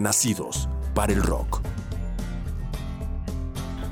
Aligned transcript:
Nacidos 0.00 0.68
para 0.94 1.12
el 1.12 1.22
rock. 1.22 1.60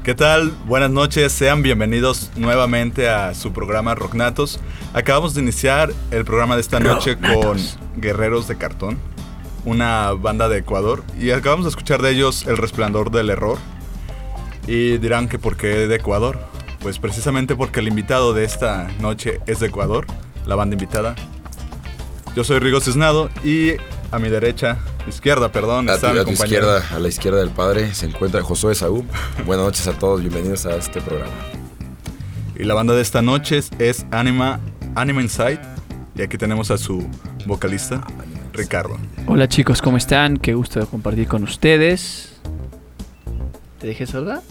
¿Qué 0.02 0.14
tal? 0.14 0.52
Buenas 0.66 0.90
noches, 0.90 1.32
sean 1.32 1.62
bienvenidos 1.62 2.30
nuevamente 2.34 3.10
a 3.10 3.34
su 3.34 3.52
programa 3.52 3.94
Rocknatos. 3.94 4.58
Acabamos 4.94 5.34
de 5.34 5.42
iniciar 5.42 5.92
el 6.10 6.24
programa 6.24 6.54
de 6.54 6.62
esta 6.62 6.80
noche 6.80 7.18
con 7.18 7.58
Guerreros 7.96 8.48
de 8.48 8.56
Cartón, 8.56 8.98
una 9.66 10.12
banda 10.12 10.48
de 10.48 10.58
Ecuador, 10.58 11.04
y 11.20 11.30
acabamos 11.30 11.66
de 11.66 11.70
escuchar 11.70 12.00
de 12.00 12.10
ellos 12.10 12.46
El 12.46 12.56
Resplandor 12.56 13.10
del 13.10 13.28
Error. 13.28 13.58
Y 14.66 14.96
dirán 14.96 15.28
que 15.28 15.38
por 15.38 15.56
qué 15.56 15.86
de 15.86 15.96
Ecuador. 15.96 16.38
Pues 16.80 16.98
precisamente 16.98 17.54
porque 17.54 17.80
el 17.80 17.88
invitado 17.88 18.32
de 18.32 18.44
esta 18.44 18.88
noche 19.00 19.40
es 19.46 19.60
de 19.60 19.66
Ecuador, 19.66 20.06
la 20.46 20.54
banda 20.54 20.74
invitada. 20.74 21.16
Yo 22.34 22.44
soy 22.44 22.60
Rigo 22.60 22.80
Cisnado 22.80 23.28
y 23.42 23.72
a 24.10 24.18
mi 24.18 24.28
derecha, 24.28 24.78
izquierda, 25.06 25.52
perdón, 25.52 25.88
A 25.90 25.94
está 25.94 26.08
tu, 26.08 26.14
mi 26.14 26.20
a 26.20 26.24
tu 26.24 26.30
compañero. 26.30 26.66
izquierda, 26.76 26.96
a 26.96 26.98
la 26.98 27.08
izquierda 27.08 27.38
del 27.40 27.50
padre, 27.50 27.94
se 27.94 28.06
encuentra 28.06 28.42
Josué 28.42 28.74
Saúl. 28.74 29.04
Buenas 29.44 29.66
noches 29.66 29.86
a 29.86 29.92
todos, 29.92 30.20
bienvenidos 30.20 30.64
a 30.66 30.76
este 30.76 31.00
programa. 31.00 31.32
Y 32.56 32.64
la 32.64 32.74
banda 32.74 32.94
de 32.94 33.02
esta 33.02 33.20
noche 33.22 33.58
es- 33.58 33.70
es 33.78 34.06
Anima, 34.10 34.60
Anima 34.94 35.20
Inside. 35.22 35.60
Y 36.16 36.22
aquí 36.22 36.38
tenemos 36.38 36.70
a 36.70 36.78
su 36.78 37.06
vocalista, 37.46 38.02
Ricardo. 38.52 38.96
Hola 39.26 39.46
chicos, 39.46 39.80
¿cómo 39.82 39.96
están? 39.98 40.38
Qué 40.38 40.54
gusto 40.54 40.80
de 40.80 40.86
compartir 40.86 41.28
con 41.28 41.42
ustedes. 41.44 42.32
¿Te 43.78 43.88
dejé 43.88 44.06
sorda? 44.06 44.42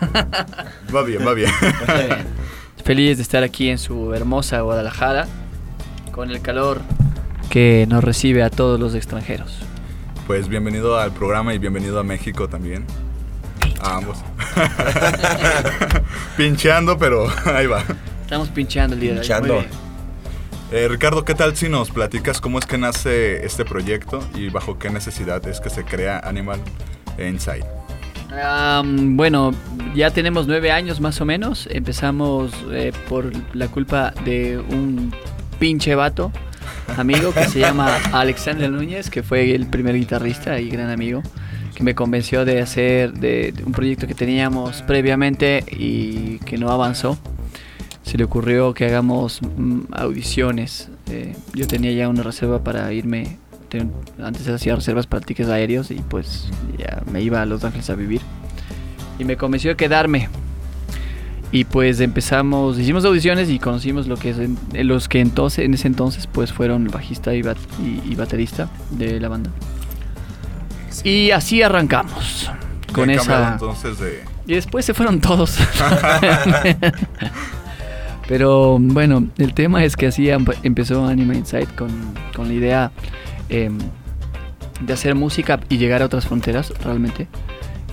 Va 0.94 1.02
bien, 1.02 1.26
va 1.26 1.34
bien. 1.34 1.50
Feliz 2.84 3.16
de 3.18 3.22
estar 3.22 3.42
aquí 3.42 3.68
en 3.68 3.78
su 3.78 4.14
hermosa 4.14 4.60
Guadalajara, 4.60 5.26
con 6.12 6.30
el 6.30 6.40
calor 6.40 6.80
que 7.50 7.84
nos 7.88 8.02
recibe 8.02 8.42
a 8.42 8.48
todos 8.48 8.78
los 8.80 8.94
extranjeros. 8.94 9.58
Pues 10.26 10.48
bienvenido 10.48 10.98
al 10.98 11.12
programa 11.12 11.52
y 11.52 11.58
bienvenido 11.58 11.98
a 11.98 12.04
México 12.04 12.48
también. 12.48 12.86
A 13.82 13.96
ambos. 13.96 14.18
Pincheando, 16.36 16.96
pero 16.96 17.26
ahí 17.44 17.66
va. 17.66 17.82
Estamos 18.22 18.48
pinchando 18.48 18.94
el 18.94 19.00
día 19.00 19.14
de 19.14 19.50
hoy. 19.50 19.64
Eh, 20.70 20.86
Ricardo, 20.88 21.24
¿qué 21.24 21.34
tal 21.34 21.56
si 21.56 21.68
nos 21.68 21.90
platicas 21.90 22.40
cómo 22.40 22.60
es 22.60 22.66
que 22.66 22.78
nace 22.78 23.44
este 23.44 23.64
proyecto 23.64 24.20
y 24.34 24.50
bajo 24.50 24.78
qué 24.78 24.88
necesidad 24.88 25.46
es 25.48 25.60
que 25.60 25.68
se 25.68 25.84
crea 25.84 26.20
Animal 26.20 26.60
Inside? 27.18 27.66
Bueno, 28.84 29.52
ya 29.96 30.10
tenemos 30.10 30.46
nueve 30.46 30.70
años 30.70 31.00
más 31.00 31.20
o 31.20 31.24
menos. 31.24 31.68
Empezamos 31.72 32.52
eh, 32.70 32.92
por 33.08 33.32
la 33.56 33.66
culpa 33.66 34.14
de 34.24 34.58
un 34.58 35.12
pinche 35.58 35.96
vato, 35.96 36.30
amigo 36.96 37.32
que 37.32 37.44
se 37.46 37.60
llama 37.60 37.96
Alexander 38.12 38.70
Núñez, 38.70 39.10
que 39.10 39.22
fue 39.22 39.54
el 39.54 39.66
primer 39.66 39.96
guitarrista 39.96 40.60
y 40.60 40.68
gran 40.68 40.90
amigo, 40.90 41.22
que 41.74 41.82
me 41.82 41.94
convenció 41.94 42.44
de 42.44 42.60
hacer 42.60 43.12
de, 43.12 43.54
un 43.64 43.72
proyecto 43.72 44.06
que 44.06 44.14
teníamos 44.14 44.82
previamente 44.82 45.64
y 45.70 46.38
que 46.40 46.58
no 46.58 46.70
avanzó. 46.70 47.18
Se 48.02 48.18
le 48.18 48.24
ocurrió 48.24 48.74
que 48.74 48.86
hagamos 48.86 49.40
mm, 49.42 49.92
audiciones. 49.92 50.88
Eh, 51.10 51.34
yo 51.54 51.66
tenía 51.66 51.92
ya 51.92 52.08
una 52.08 52.22
reserva 52.22 52.62
para 52.62 52.92
irme. 52.92 53.38
Antes 54.20 54.48
hacía 54.48 54.74
reservas 54.74 55.06
para 55.06 55.24
tickets 55.24 55.48
aéreos 55.48 55.90
y 55.92 55.94
pues 55.94 56.48
ya 56.76 57.02
me 57.12 57.22
iba 57.22 57.40
a 57.40 57.46
Los 57.46 57.62
Ángeles 57.64 57.88
a 57.90 57.94
vivir. 57.94 58.20
Y 59.18 59.24
me 59.24 59.36
convenció 59.36 59.70
de 59.70 59.76
quedarme. 59.76 60.28
Y 61.52 61.64
pues 61.64 61.98
empezamos, 62.00 62.78
hicimos 62.78 63.04
audiciones 63.04 63.50
y 63.50 63.58
conocimos 63.58 64.06
lo 64.06 64.16
que 64.16 64.30
es 64.30 64.38
en- 64.38 64.56
los 64.86 65.08
que 65.08 65.20
entonces, 65.20 65.64
en 65.64 65.74
ese 65.74 65.88
entonces 65.88 66.28
pues 66.28 66.52
fueron 66.52 66.84
bajista 66.86 67.34
y, 67.34 67.42
bat- 67.42 67.56
y- 67.82 68.12
y 68.12 68.14
baterista 68.14 68.68
de 68.90 69.18
la 69.20 69.28
banda. 69.28 69.50
Y 71.02 71.32
así 71.32 71.60
arrancamos. 71.62 72.50
Con 72.92 73.06
¿Qué 73.08 73.14
ha 73.14 73.18
cambiado 73.18 73.42
esa... 73.44 73.52
entonces 73.54 73.98
de... 73.98 74.22
Y 74.46 74.54
después 74.54 74.84
se 74.84 74.94
fueron 74.94 75.20
todos. 75.20 75.58
Pero 78.28 78.78
bueno, 78.78 79.26
el 79.38 79.54
tema 79.54 79.82
es 79.84 79.96
que 79.96 80.06
así 80.06 80.30
em- 80.30 80.44
empezó 80.62 81.04
Anime 81.06 81.36
Inside 81.36 81.66
con, 81.76 81.90
con 82.34 82.46
la 82.48 82.54
idea 82.54 82.92
em, 83.48 83.76
de 84.80 84.92
hacer 84.92 85.14
música 85.16 85.58
y 85.68 85.78
llegar 85.78 86.02
a 86.02 86.06
otras 86.06 86.26
fronteras 86.26 86.72
realmente. 86.84 87.26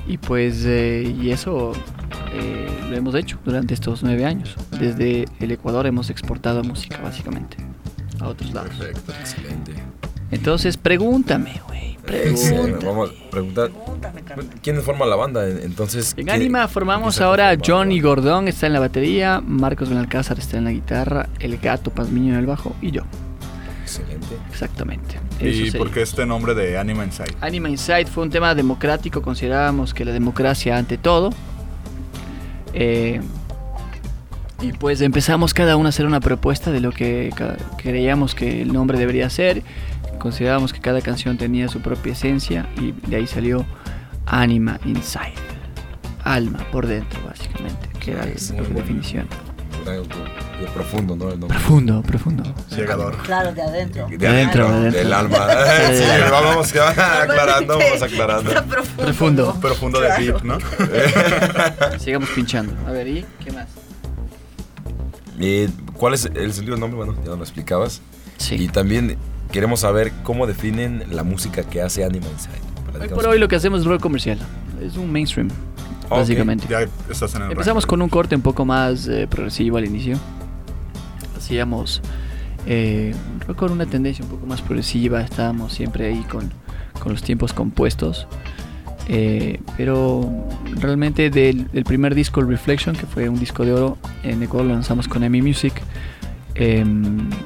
Y 0.08 0.18
pues, 0.20 0.64
eh, 0.66 1.16
y 1.22 1.32
eso 1.32 1.74
eh, 2.34 2.68
lo 2.90 2.96
hemos 2.96 3.16
hecho 3.16 3.38
durante 3.46 3.74
estos 3.74 4.04
nueve 4.04 4.26
años. 4.26 4.56
Desde 4.80 5.26
el 5.40 5.52
Ecuador 5.52 5.86
hemos 5.88 6.10
exportado 6.10 6.64
música 6.64 7.00
básicamente 7.04 7.58
a 8.20 8.28
otros 8.28 8.54
lados. 8.54 8.76
Perfecto. 8.76 9.12
Excelente. 9.20 9.74
Entonces, 10.32 10.76
pregúntame, 10.78 11.62
güey. 11.68 11.98
Excelente. 12.08 12.80
Pregúntame. 12.80 12.86
Vamos 12.92 13.10
a 13.10 13.30
preguntar, 13.32 13.72
¿quién 14.62 14.82
forma 14.82 15.06
la 15.06 15.16
banda? 15.16 15.48
Entonces, 15.48 16.14
En 16.18 16.26
¿qué- 16.26 16.32
Anima 16.32 16.68
formamos 16.68 17.20
ahora 17.22 17.54
la 17.54 17.62
Johnny? 17.66 18.00
Gordón 18.00 18.48
está 18.48 18.68
en 18.68 18.74
la 18.74 18.80
batería, 18.80 19.42
Marcos 19.46 19.90
Benalcázar 19.90 20.40
está 20.40 20.58
en 20.58 20.64
la 20.66 20.72
guitarra, 20.72 21.28
el 21.40 21.58
gato 21.58 21.92
Pazmiño 21.92 22.34
en 22.34 22.40
el 22.40 22.46
bajo 22.46 22.76
y 22.82 22.92
yo. 22.92 23.04
Excelente. 23.84 24.36
Exactamente. 24.50 25.20
¿Y 25.40 25.72
por 25.72 25.92
qué 25.92 26.02
este 26.02 26.26
nombre 26.26 26.54
de 26.56 26.78
Anima 26.78 27.06
Inside? 27.06 27.36
Anima 27.42 27.70
Inside 27.70 28.06
fue 28.08 28.24
un 28.24 28.30
tema 28.30 28.54
democrático, 28.56 29.22
considerábamos 29.22 29.94
que 29.94 30.04
la 30.04 30.12
democracia 30.12 30.78
ante 30.78 30.98
todo. 30.98 31.30
Eh, 32.74 33.22
Y 34.60 34.74
pues 34.74 35.02
empezamos 35.02 35.54
cada 35.54 35.78
uno 35.78 35.86
a 35.86 35.90
hacer 35.90 36.08
una 36.08 36.20
propuesta 36.20 36.72
de 36.72 36.80
lo 36.80 36.92
que 36.92 37.32
creíamos 37.78 38.34
que 38.34 38.64
el 38.64 38.74
nombre 38.74 38.98
debería 38.98 39.30
ser. 39.30 39.62
Considerábamos 40.18 40.74
que 40.74 40.80
cada 40.80 41.02
canción 41.02 41.38
tenía 41.38 41.68
su 41.68 41.80
propia 41.80 42.14
esencia 42.14 42.68
y 42.82 42.92
de 43.08 43.18
ahí 43.18 43.28
salió 43.28 43.66
Anima 44.26 44.80
Inside. 44.84 45.36
Alma 46.24 46.60
por 46.72 46.88
dentro, 46.88 47.20
básicamente, 47.24 47.88
que 48.00 48.12
era 48.14 48.26
la 48.26 48.32
bueno. 48.32 49.28
De 50.60 50.66
profundo, 50.74 51.16
¿no? 51.16 51.30
El. 51.32 51.40
Profundo, 51.40 52.02
profundo. 52.02 52.44
Llegador. 52.76 53.16
Claro, 53.24 53.54
de 53.54 53.62
adentro. 53.62 54.08
De 54.10 54.28
adentro, 54.28 54.68
de 54.68 54.74
adentro. 54.76 55.00
Del 55.00 55.14
alma. 55.14 55.38
sí, 55.94 56.04
vamos 56.32 56.74
aclarando, 57.22 57.78
vamos 57.80 58.02
aclarando. 58.02 58.50
Está 58.52 58.64
profundo. 58.64 59.04
Profundo. 59.06 59.58
Profundo 59.62 60.00
de 60.02 60.10
deep, 60.18 60.44
¿no? 60.44 60.58
Sigamos 62.00 62.30
pinchando. 62.30 62.74
A 62.88 62.92
ver, 62.92 63.08
¿y 63.08 63.26
qué 63.44 63.52
más? 63.52 63.68
Eh, 65.40 65.70
¿Cuál 65.94 66.14
es 66.16 66.26
el 66.26 66.54
sentido 66.54 66.76
del 66.76 66.80
nombre? 66.82 66.98
Bueno, 66.98 67.14
ya 67.24 67.30
nos 67.30 67.38
lo 67.38 67.44
explicabas. 67.44 68.02
Y 68.40 68.44
Sí. 68.44 68.68
también 68.68 69.18
queremos 69.52 69.82
saber 69.82 70.12
cómo 70.24 70.48
definen 70.48 71.04
la 71.12 71.24
música 71.24 71.64
que 71.64 71.82
hace 71.82 72.04
Anima 72.04 72.28
Inside. 72.28 73.02
Hoy 73.02 73.10
por 73.10 73.28
hoy 73.28 73.40
lo 73.40 73.48
que 73.48 73.56
hacemos 73.56 73.82
es 73.82 73.86
rock 73.86 74.02
comercial. 74.02 74.40
Es 74.82 74.98
un 74.98 75.12
mainstream, 75.12 75.50
Ok, 76.10 76.18
básicamente. 76.20 76.66
Ya 76.70 76.82
estás 77.12 77.36
en 77.36 77.44
el 77.44 77.52
Empezamos 77.52 77.84
rango. 77.84 77.90
con 77.90 78.02
un 78.02 78.10
corte 78.10 78.36
un 78.36 78.42
poco 78.42 78.66
más 78.66 79.08
eh, 79.08 79.28
progresivo 79.30 79.78
al 79.78 79.86
inicio. 79.86 80.18
Hacíamos 81.48 82.02
eh, 82.66 83.16
con 83.56 83.72
una 83.72 83.86
tendencia 83.86 84.26
un 84.26 84.32
poco 84.32 84.46
más 84.46 84.62
progresiva. 84.62 85.22
Estábamos 85.22 85.72
siempre 85.72 86.08
ahí 86.08 86.26
con, 86.30 86.52
con 87.00 87.14
los 87.14 87.24
tiempos 87.24 87.54
compuestos. 87.54 88.28
Eh, 89.08 89.62
pero 89.78 90.30
realmente 90.74 91.30
del, 91.30 91.72
del 91.72 91.86
primer 91.86 92.16
disco, 92.16 92.42
Reflection, 92.42 92.98
que 92.98 93.06
fue 93.06 93.30
un 93.30 93.40
disco 93.40 93.64
de 93.64 93.72
oro, 93.72 93.98
en 94.24 94.42
el 94.42 94.50
cual 94.50 94.68
lo 94.68 94.74
lanzamos 94.74 95.08
con 95.08 95.24
EMI 95.24 95.42
Music, 95.42 95.82
eh, 96.56 96.84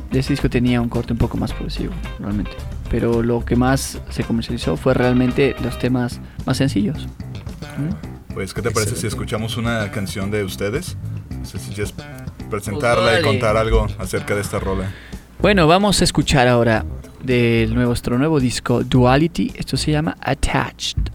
ese 0.09 0.33
disco 0.33 0.49
tenía 0.49 0.81
un 0.81 0.89
corte 0.89 1.13
un 1.13 1.19
poco 1.19 1.37
más 1.37 1.53
progresivo, 1.53 1.93
realmente. 2.17 2.53
Pero 2.89 3.21
lo 3.21 3.45
que 3.45 3.55
más 3.55 4.01
se 4.09 4.23
comercializó 4.23 4.77
fue 4.77 4.95
realmente 4.95 5.55
los 5.61 5.77
temas 5.77 6.19
más 6.47 6.57
sencillos. 6.57 7.05
¿Mm? 7.77 8.33
Pues, 8.33 8.55
¿qué 8.55 8.63
te 8.63 8.71
parece 8.71 8.95
si 8.95 9.05
Excelente. 9.05 9.07
escuchamos 9.09 9.57
una 9.57 9.91
canción 9.91 10.31
de 10.31 10.43
ustedes? 10.43 10.97
No 11.37 11.45
sé 11.45 11.59
si 11.59 11.69
quieres 11.69 11.91
presentarla 12.51 13.11
Pues 13.11 13.21
y 13.21 13.23
contar 13.23 13.57
algo 13.57 13.87
acerca 13.97 14.35
de 14.35 14.41
esta 14.41 14.59
rola. 14.59 14.91
Bueno, 15.39 15.65
vamos 15.65 16.01
a 16.01 16.03
escuchar 16.03 16.47
ahora 16.47 16.85
de 17.23 17.67
nuestro 17.71 18.19
nuevo 18.19 18.39
disco 18.39 18.83
Duality. 18.83 19.53
Esto 19.55 19.77
se 19.77 19.91
llama 19.91 20.15
Attached. 20.21 21.09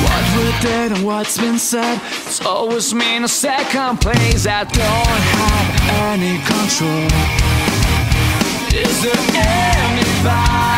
What 0.00 0.62
did 0.62 0.92
and 0.92 1.04
what's 1.04 1.36
been 1.36 1.58
said, 1.58 2.00
it's 2.26 2.40
always 2.44 2.94
me 2.94 3.16
in 3.16 3.24
a 3.24 3.28
second 3.28 4.00
place. 4.00 4.46
I 4.46 4.64
don't 4.64 5.22
have 5.36 5.68
any 6.12 6.38
control. 6.46 7.08
Is 8.72 9.02
there 9.02 9.14
anybody 9.34 10.77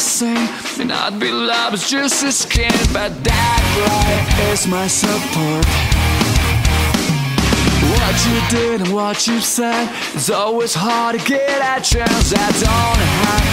evil, 0.00 0.28
maybe 0.28 0.40
a 0.40 0.40
saint. 0.40 0.50
May 0.78 0.84
not 0.84 1.18
be 1.18 1.30
love, 1.30 1.74
it's 1.74 1.90
just 1.90 2.24
a 2.24 2.32
skin. 2.32 2.72
But 2.92 3.12
that 3.24 3.62
light 3.86 4.52
is 4.52 4.66
my 4.66 4.88
support. 4.88 5.66
What 7.92 8.14
you 8.26 8.40
did 8.48 8.80
and 8.82 8.92
what 8.94 9.26
you 9.26 9.40
said 9.40 9.88
is 10.14 10.30
always 10.30 10.74
hard 10.74 11.18
to 11.18 11.26
get 11.26 11.60
a 11.60 11.80
chance. 11.80 12.32
I 12.32 12.50
don't 12.66 13.00
have 13.24 13.44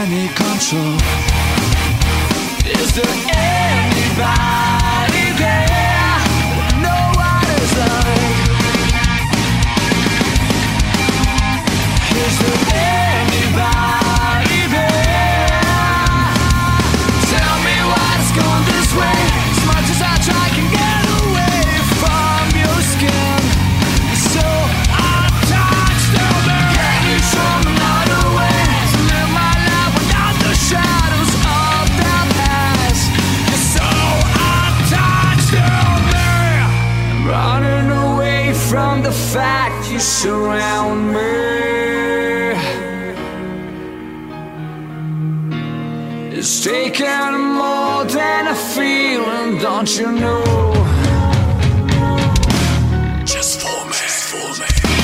any 0.00 0.28
control. 0.28 0.98
Is 2.66 2.92
there 2.94 3.16
anybody 3.34 4.56
there? 5.38 6.18
No 6.80 6.98
one 7.16 7.48
is. 7.60 7.72
Is 12.20 12.38
there 12.38 12.60
anybody 12.74 13.99
from 38.70 39.02
the 39.02 39.10
fact 39.10 39.90
you 39.90 39.98
surround 39.98 41.12
me. 41.12 41.50
It's 46.38 46.62
taken 46.62 47.30
more 47.62 48.04
than 48.04 48.46
a 48.46 48.54
feeling, 48.54 49.58
don't 49.58 49.90
you 49.98 50.12
know? 50.12 50.72
Just 53.24 53.60
for 53.60 53.86
me, 53.86 53.92
just 53.92 54.22
for 54.30 54.60
me. 54.60 54.99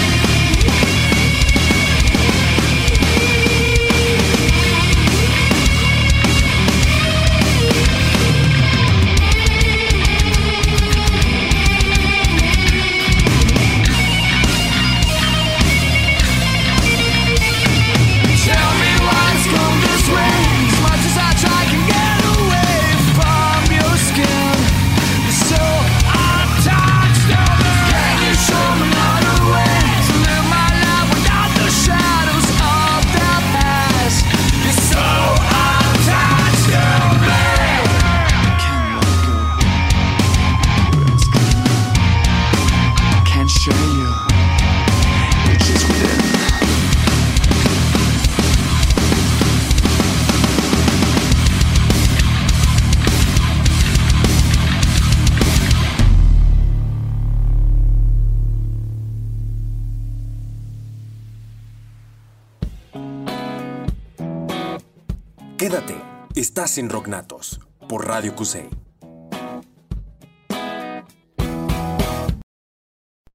Estás 66.76 66.78
en 66.78 66.90
Rocknatos 66.90 67.60
por 67.88 68.06
Radio 68.06 68.34
Cusey. 68.34 68.68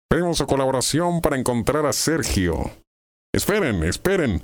Pedimos 0.08 0.38
su 0.38 0.46
colaboración 0.46 1.22
para 1.22 1.38
encontrar 1.38 1.86
a 1.86 1.94
Sergio. 1.94 2.72
Esperen, 3.34 3.84
esperen. 3.84 4.44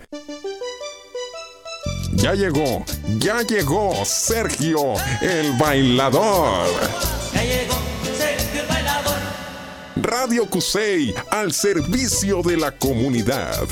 Ya 2.13 2.33
llegó, 2.33 2.85
ya 3.19 3.41
llegó 3.41 3.93
Sergio 4.05 4.93
el 5.21 5.53
bailador. 5.57 6.67
Ya 7.33 7.43
llegó 7.43 7.75
Sergio 8.17 8.61
el 8.61 8.67
bailador. 8.67 9.17
Radio 9.95 10.49
Cusey 10.49 11.13
al 11.31 11.51
servicio 11.51 12.41
de 12.41 12.57
la 12.57 12.71
comunidad. 12.71 13.67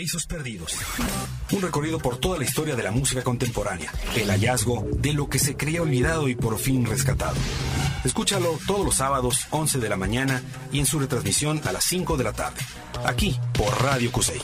Paraísos 0.00 0.24
Perdidos. 0.24 0.78
Un 1.52 1.60
recorrido 1.60 1.98
por 1.98 2.16
toda 2.16 2.38
la 2.38 2.44
historia 2.44 2.74
de 2.74 2.82
la 2.82 2.90
música 2.90 3.22
contemporánea. 3.22 3.92
El 4.16 4.30
hallazgo 4.30 4.88
de 4.92 5.12
lo 5.12 5.28
que 5.28 5.38
se 5.38 5.58
creía 5.58 5.82
olvidado 5.82 6.26
y 6.30 6.34
por 6.34 6.58
fin 6.58 6.86
rescatado. 6.86 7.36
Escúchalo 8.02 8.58
todos 8.66 8.82
los 8.82 8.94
sábados, 8.94 9.46
11 9.50 9.78
de 9.78 9.88
la 9.90 9.98
mañana 9.98 10.42
y 10.72 10.78
en 10.78 10.86
su 10.86 10.98
retransmisión 11.00 11.60
a 11.66 11.72
las 11.72 11.84
5 11.84 12.16
de 12.16 12.24
la 12.24 12.32
tarde. 12.32 12.62
Aquí 13.04 13.38
por 13.52 13.82
Radio 13.82 14.10
Cusey. 14.10 14.40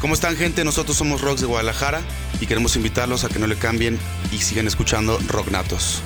¿Cómo 0.00 0.14
están 0.14 0.36
gente? 0.36 0.62
Nosotros 0.62 0.96
somos 0.96 1.22
Rocks 1.22 1.40
de 1.40 1.48
Guadalajara 1.48 2.02
y 2.40 2.46
queremos 2.46 2.76
invitarlos 2.76 3.24
a 3.24 3.28
que 3.28 3.40
no 3.40 3.48
le 3.48 3.56
cambien 3.56 3.98
y 4.30 4.38
sigan 4.38 4.68
escuchando 4.68 5.18
Rocknatos. 5.26 6.04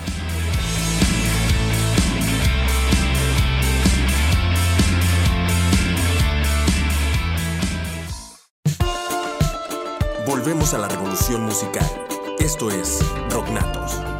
Volvemos 10.26 10.74
a 10.74 10.78
la 10.78 10.88
revolución 10.88 11.44
musical. 11.44 11.88
Esto 12.40 12.68
es 12.68 12.98
Rocknatos. 13.30 14.15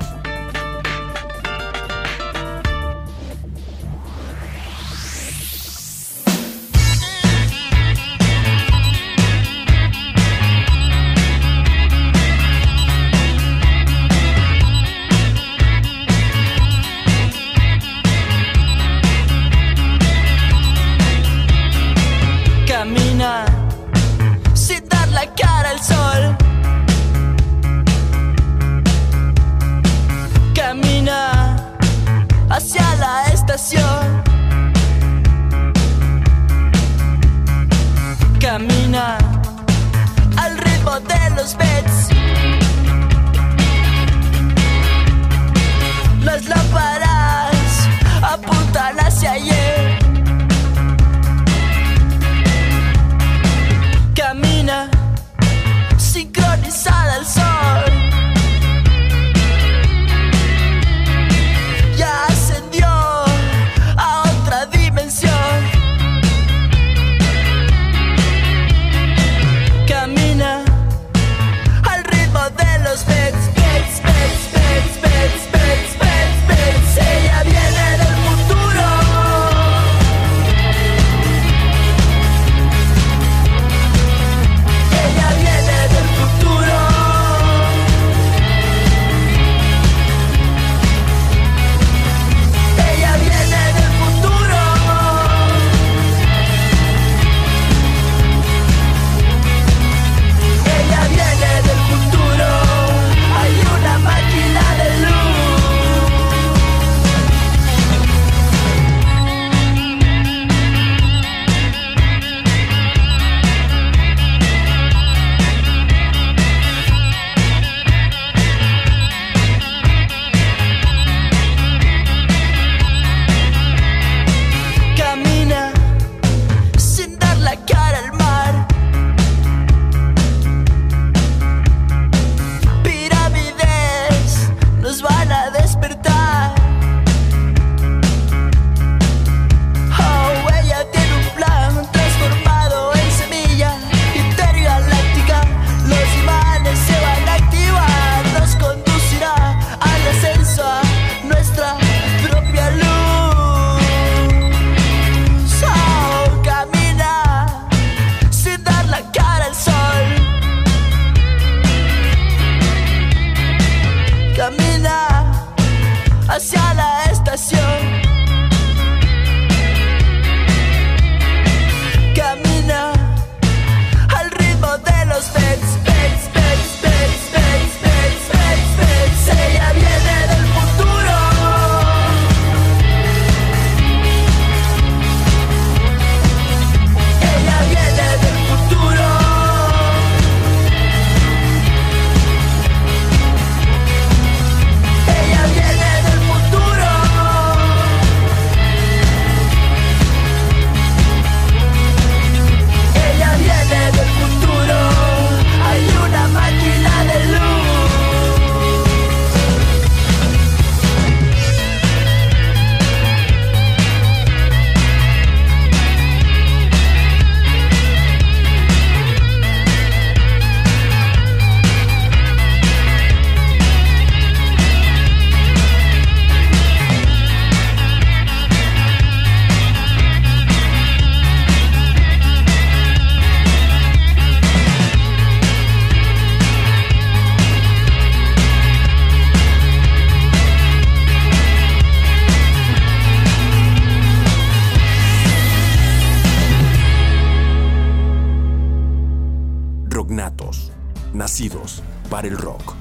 Nacidos 251.12 251.82
para 252.10 252.28
el 252.28 252.36
rock. 252.36 252.74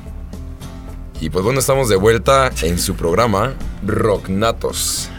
Y 1.22 1.30
pues 1.30 1.44
bueno, 1.44 1.60
estamos 1.60 1.90
de 1.90 1.96
vuelta 1.96 2.52
en 2.62 2.78
su 2.78 2.96
programa 2.96 3.54
Rocknatos. 3.86 5.10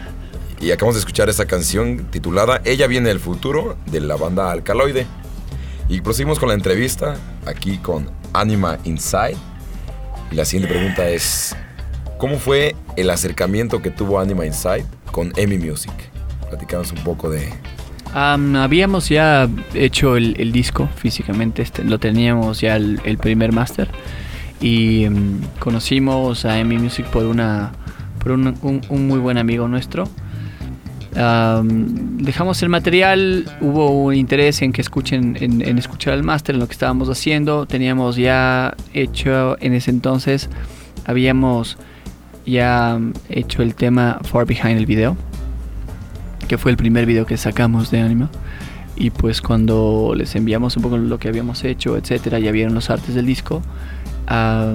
Y 0.59 0.71
acabamos 0.71 0.95
de 0.95 0.99
escuchar 0.99 1.29
esta 1.29 1.45
canción 1.45 2.07
titulada 2.09 2.61
Ella 2.63 2.87
viene 2.87 3.09
del 3.09 3.19
futuro 3.19 3.77
de 3.87 3.99
la 4.01 4.15
banda 4.15 4.51
Alcaloide. 4.51 5.05
Y 5.89 6.01
proseguimos 6.01 6.39
con 6.39 6.49
la 6.49 6.55
entrevista 6.55 7.15
aquí 7.45 7.77
con 7.77 8.09
Anima 8.33 8.77
Inside. 8.83 9.37
Y 10.31 10.35
la 10.35 10.45
siguiente 10.45 10.73
pregunta 10.73 11.09
es, 11.09 11.55
¿cómo 12.17 12.37
fue 12.37 12.75
el 12.95 13.09
acercamiento 13.09 13.81
que 13.81 13.89
tuvo 13.89 14.19
Anima 14.19 14.45
Inside 14.45 14.85
con 15.11 15.33
Emi 15.35 15.57
Music? 15.57 15.93
Platicamos 16.49 16.91
un 16.91 17.03
poco 17.03 17.29
de... 17.29 17.53
Am, 18.13 18.55
habíamos 18.55 19.09
ya 19.09 19.47
hecho 19.73 20.17
el, 20.17 20.51
disco 20.51 20.89
físicamente, 20.95 21.61
este, 21.61 21.83
lo 21.83 21.99
teníamos 21.99 22.61
ya 22.61 22.75
el, 22.75 23.17
primer 23.21 23.51
máster 23.51 23.89
y 24.59 25.07
mm, 25.09 25.59
conocimos 25.59 26.45
a 26.45 26.59
Emi 26.59 26.77
Music 26.77 27.05
por 27.07 27.25
una 27.25 27.71
por 28.19 28.31
un, 28.31 28.57
un- 28.89 29.07
muy 29.07 29.19
buen 29.19 29.37
amigo 29.37 29.67
nuestro. 29.67 30.05
Am, 31.15 32.17
dejamos 32.17 32.61
el 32.63 32.69
material, 32.69 33.45
hubo 33.61 34.03
un 34.03 34.15
interés 34.15 34.61
en 34.61 34.71
que 34.71 34.81
escuchen, 34.81 35.37
en, 35.39 35.77
escuchar 35.77 36.13
el 36.13 36.23
máster, 36.23 36.55
en 36.55 36.59
lo 36.59 36.67
que 36.67 36.73
estábamos 36.73 37.09
haciendo. 37.09 37.65
Teníamos 37.65 38.15
ya 38.15 38.75
hecho 38.93 39.57
en 39.61 39.73
ese 39.73 39.91
entonces, 39.91 40.49
habíamos 41.05 41.77
ya 42.45 42.97
mm, 42.99 43.13
hecho 43.29 43.61
el 43.61 43.75
tema 43.75 44.19
Far 44.23 44.45
Behind 44.45 44.77
el 44.77 44.85
video 44.85 45.17
que 46.47 46.57
fue 46.57 46.71
el 46.71 46.77
primer 46.77 47.05
video 47.05 47.25
que 47.25 47.37
sacamos 47.37 47.91
de 47.91 48.01
Anima. 48.01 48.29
Y 48.95 49.11
pues 49.11 49.41
cuando 49.41 50.13
les 50.15 50.35
enviamos 50.35 50.75
un 50.75 50.83
poco 50.83 50.97
lo 50.97 51.19
que 51.19 51.27
habíamos 51.27 51.63
hecho, 51.63 51.97
etcétera, 51.97 52.39
ya 52.39 52.51
vieron 52.51 52.73
los 52.73 52.89
artes 52.89 53.13
del 53.13 53.25
disco, 53.27 53.61
ah, 54.27 54.73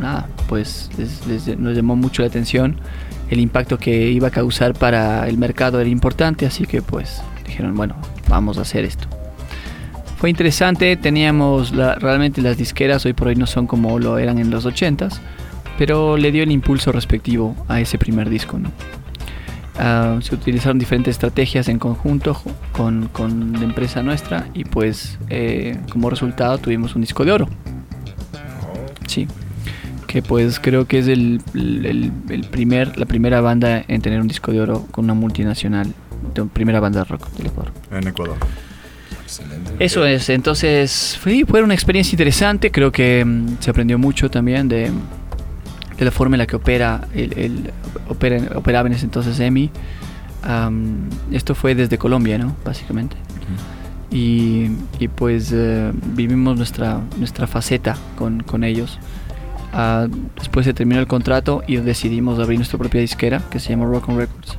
nada, 0.00 0.28
pues 0.48 0.88
les- 0.96 1.58
nos 1.58 1.74
llamó 1.74 1.96
mucho 1.96 2.22
la 2.22 2.28
atención. 2.28 2.76
El 3.28 3.40
impacto 3.40 3.76
que 3.78 4.10
iba 4.10 4.28
a 4.28 4.30
causar 4.30 4.74
para 4.74 5.26
el 5.28 5.36
mercado 5.36 5.80
era 5.80 5.90
importante, 5.90 6.46
así 6.46 6.64
que 6.64 6.80
pues 6.80 7.20
dijeron, 7.44 7.74
bueno, 7.74 7.96
vamos 8.28 8.56
a 8.58 8.60
hacer 8.60 8.84
esto. 8.84 9.08
Fue 10.18 10.30
interesante, 10.30 10.96
teníamos 10.96 11.72
realmente 11.74 12.40
las 12.40 12.56
disqueras 12.56 13.04
hoy 13.04 13.12
por 13.14 13.28
hoy 13.28 13.34
no 13.36 13.46
son 13.46 13.66
como 13.66 13.98
lo 13.98 14.16
eran 14.18 14.38
en 14.38 14.50
los 14.50 14.64
80s, 14.64 15.20
pero 15.76 16.16
le 16.16 16.30
dio 16.32 16.42
el 16.44 16.52
impulso 16.52 16.92
respectivo 16.92 17.54
a 17.68 17.80
ese 17.80 17.98
primer 17.98 18.30
disco, 18.30 18.58
¿no? 18.58 18.70
Ah, 19.78 20.18
se 20.22 20.34
utilizaron 20.34 20.78
diferentes 20.78 21.12
estrategias 21.12 21.68
en 21.68 21.78
conjunto 21.78 22.40
con, 22.72 23.08
con 23.12 23.52
la 23.52 23.62
empresa 23.64 24.02
nuestra 24.02 24.46
y 24.54 24.64
pues 24.64 25.18
eh, 25.28 25.76
como 25.90 26.08
resultado 26.08 26.56
tuvimos 26.58 26.94
un 26.94 27.02
disco 27.02 27.24
de 27.24 27.32
oro. 27.32 27.48
Sí, 29.06 29.28
que 30.06 30.22
pues 30.22 30.58
creo 30.60 30.86
que 30.86 30.98
es 31.00 31.08
el, 31.08 31.40
el- 31.54 32.10
el 32.30 32.44
primer, 32.44 32.96
la 32.98 33.06
primera 33.06 33.40
banda 33.40 33.84
en 33.86 34.00
tener 34.00 34.20
un 34.20 34.28
disco 34.28 34.50
de 34.50 34.60
oro 34.60 34.86
con 34.90 35.04
una 35.04 35.14
multinacional, 35.14 35.92
de 36.34 36.44
primera 36.44 36.80
banda 36.80 37.00
de 37.00 37.04
rock 37.04 37.28
del 37.32 37.46
Ecuador. 37.48 37.72
En 37.90 38.08
Ecuador. 38.08 38.36
Excelente. 39.24 39.72
Eso 39.78 40.06
es, 40.06 40.28
entonces 40.30 41.18
fue, 41.20 41.44
fue 41.46 41.62
una 41.62 41.74
experiencia 41.74 42.14
interesante, 42.14 42.70
creo 42.70 42.90
que 42.92 43.24
mm, 43.24 43.56
se 43.60 43.70
aprendió 43.70 43.98
mucho 43.98 44.30
también 44.30 44.68
de, 44.68 44.90
de 45.98 46.04
la 46.04 46.10
forma 46.10 46.36
en 46.36 46.38
la 46.38 46.46
que 46.46 46.56
opera 46.56 47.06
el, 47.14 47.32
el- 47.38 47.70
opera- 48.08 48.56
operaba 48.56 48.88
en 48.88 48.94
ese 48.94 49.04
entonces 49.04 49.38
EMI. 49.40 49.70
Am, 50.42 51.08
esto 51.32 51.54
fue 51.54 51.74
desde 51.74 51.98
Colombia, 51.98 52.38
¿no? 52.38 52.54
Básicamente. 52.64 53.16
Y, 54.10 54.70
y 55.00 55.08
pues 55.08 55.50
eh, 55.52 55.90
vivimos 56.14 56.56
nuestra, 56.56 57.00
nuestra 57.18 57.46
faceta 57.46 57.96
con, 58.16 58.42
con 58.42 58.62
ellos. 58.62 58.98
Ah, 59.72 60.06
después 60.38 60.64
se 60.64 60.72
terminó 60.72 61.00
el 61.00 61.06
contrato 61.06 61.62
y 61.66 61.76
decidimos 61.76 62.38
abrir 62.38 62.58
nuestra 62.58 62.78
propia 62.78 63.00
disquera 63.00 63.42
que 63.50 63.58
se 63.58 63.70
llama 63.70 63.86
Rock 63.86 64.08
on 64.08 64.16
Records. 64.16 64.56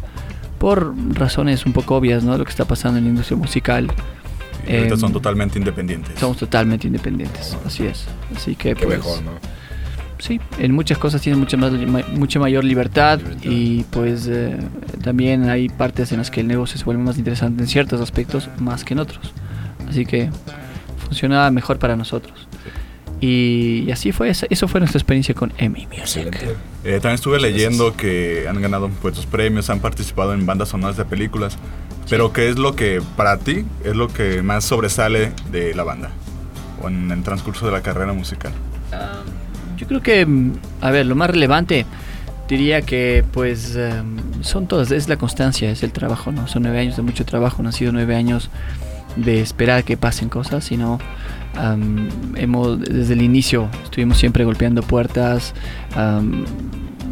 Por 0.59 0.93
razones 1.13 1.65
un 1.65 1.73
poco 1.73 1.95
obvias, 1.95 2.23
¿no? 2.23 2.37
Lo 2.37 2.43
que 2.43 2.49
está 2.51 2.65
pasando 2.65 2.97
en 2.97 3.05
la 3.05 3.09
industria 3.11 3.37
musical. 3.37 3.87
Em, 4.67 4.95
son 4.97 5.13
totalmente 5.13 5.57
independientes. 5.57 6.19
somos 6.19 6.37
totalmente 6.37 6.87
independientes, 6.87 7.55
así 7.65 7.85
es. 7.85 8.05
Así 8.35 8.55
que 8.55 8.75
Qué 8.75 8.85
pues, 8.85 8.97
mejor, 8.97 9.21
¿no? 9.23 9.31
Sí, 10.19 10.39
en 10.59 10.71
muchas 10.73 10.97
cosas 10.97 11.21
tienes 11.21 11.39
mucha 11.39 11.57
más 11.57 11.71
ma- 11.71 12.03
mucha 12.13 12.39
mayor 12.39 12.63
libertad, 12.63 13.19
y 13.43 13.83
pues 13.91 14.27
eh, 14.27 14.57
también 15.03 15.49
hay 15.49 15.69
partes 15.69 16.11
en 16.11 16.17
las 16.19 16.31
que 16.31 16.41
el 16.41 16.47
negocio 16.47 16.77
se 16.77 16.83
vuelve 16.85 17.03
más 17.03 17.17
interesante 17.17 17.61
en 17.63 17.67
ciertos 17.69 18.01
aspectos 18.01 18.49
más 18.59 18.83
que 18.83 18.93
en 18.93 18.99
otros. 18.99 19.31
Así 19.87 20.05
que 20.05 20.29
funcionaba 21.05 21.49
mejor 21.51 21.79
para 21.79 21.95
nosotros. 21.95 22.47
Y, 23.19 23.85
y 23.87 23.91
así 23.91 24.11
fue, 24.11 24.29
esa- 24.29 24.45
eso 24.49 24.67
fue 24.67 24.79
nuestra 24.79 24.99
experiencia 24.99 25.33
con 25.33 25.51
Emmy 25.57 25.87
Music. 25.87 26.27
Excelente. 26.27 26.55
Eh, 26.83 26.93
también 27.01 27.15
estuve 27.15 27.39
leyendo 27.39 27.95
que 27.95 28.45
han 28.47 28.61
ganado 28.61 28.89
pues, 29.01 29.15
sus 29.15 29.25
premios, 29.25 29.69
han 29.71 29.79
participado 29.79 30.33
en 30.33 30.45
bandas 30.45 30.69
sonoras 30.69 30.97
de 30.97 31.05
películas. 31.05 31.57
Pero 32.09 32.31
¿qué 32.31 32.47
es 32.49 32.57
lo 32.57 32.75
que 32.75 33.01
para 33.17 33.37
ti 33.37 33.65
es 33.83 33.95
lo 33.95 34.07
que 34.07 34.41
más 34.43 34.63
sobresale 34.65 35.31
de 35.51 35.73
la 35.73 35.83
banda? 35.83 36.11
O 36.81 36.87
en 36.89 37.09
el 37.11 37.23
transcurso 37.23 37.65
de 37.65 37.71
la 37.71 37.81
carrera 37.81 38.13
musical. 38.13 38.51
Ah, 38.93 39.21
Yo 39.77 39.87
creo 39.87 40.01
que, 40.01 40.25
mm, 40.25 40.51
a 40.81 40.91
ver, 40.91 41.05
lo 41.05 41.15
más 41.15 41.29
relevante 41.29 41.85
diría 42.49 42.81
que 42.81 43.23
pues 43.33 43.75
em, 43.75 44.17
son 44.41 44.67
todas, 44.67 44.91
es 44.91 45.07
la 45.09 45.17
constancia, 45.17 45.69
es 45.69 45.83
el 45.83 45.91
trabajo, 45.91 46.31
¿no? 46.31 46.47
Son 46.47 46.63
nueve 46.63 46.79
años 46.79 46.95
de 46.95 47.01
mucho 47.01 47.25
trabajo, 47.25 47.61
no 47.61 47.69
han 47.69 47.73
sido 47.73 47.91
nueve 47.91 48.15
años 48.15 48.49
de 49.15 49.41
esperar 49.41 49.83
que 49.83 49.97
pasen 49.97 50.29
cosas, 50.29 50.63
sino 50.63 50.99
am, 51.55 52.07
hemos, 52.35 52.79
desde 52.79 53.13
el 53.13 53.21
inicio 53.21 53.67
estuvimos 53.83 54.17
siempre 54.17 54.43
golpeando 54.45 54.81
puertas. 54.81 55.53
am, 55.95 56.45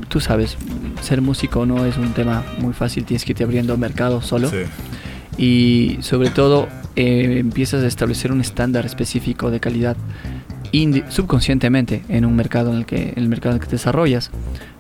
tú 0.08 0.20
sabes, 0.22 0.56
ser 1.02 1.22
músico 1.22 1.66
no 1.66 1.86
es 1.86 1.98
un 1.98 2.14
tema 2.14 2.44
muy 2.60 2.74
fácil, 2.74 3.04
tienes 3.06 3.26
que 3.26 3.34
irte 3.34 3.44
abriendo 3.44 3.76
mercado 3.78 4.22
solo 4.22 4.50
Sí. 4.50 4.64
y 5.38 5.98
sobre 6.02 6.30
todo 6.30 6.68
eh, 6.96 7.38
empiezas 7.40 7.84
a 7.84 7.88
establecer 7.88 8.32
un 8.32 8.40
estándar 8.40 8.86
específico 8.86 9.52
de 9.52 9.60
calidad 9.60 9.98
subconscientemente 11.10 12.04
en 12.10 12.26
un 12.26 12.36
mercado 12.36 12.72
en 12.72 12.78
el 12.80 12.86
que 12.86 13.10
en 13.10 13.14
el 13.24 13.28
mercado 13.30 13.52
en 13.52 13.58
el 13.58 13.60
que 13.62 13.68
te 13.68 13.76
desarrollas 13.78 14.32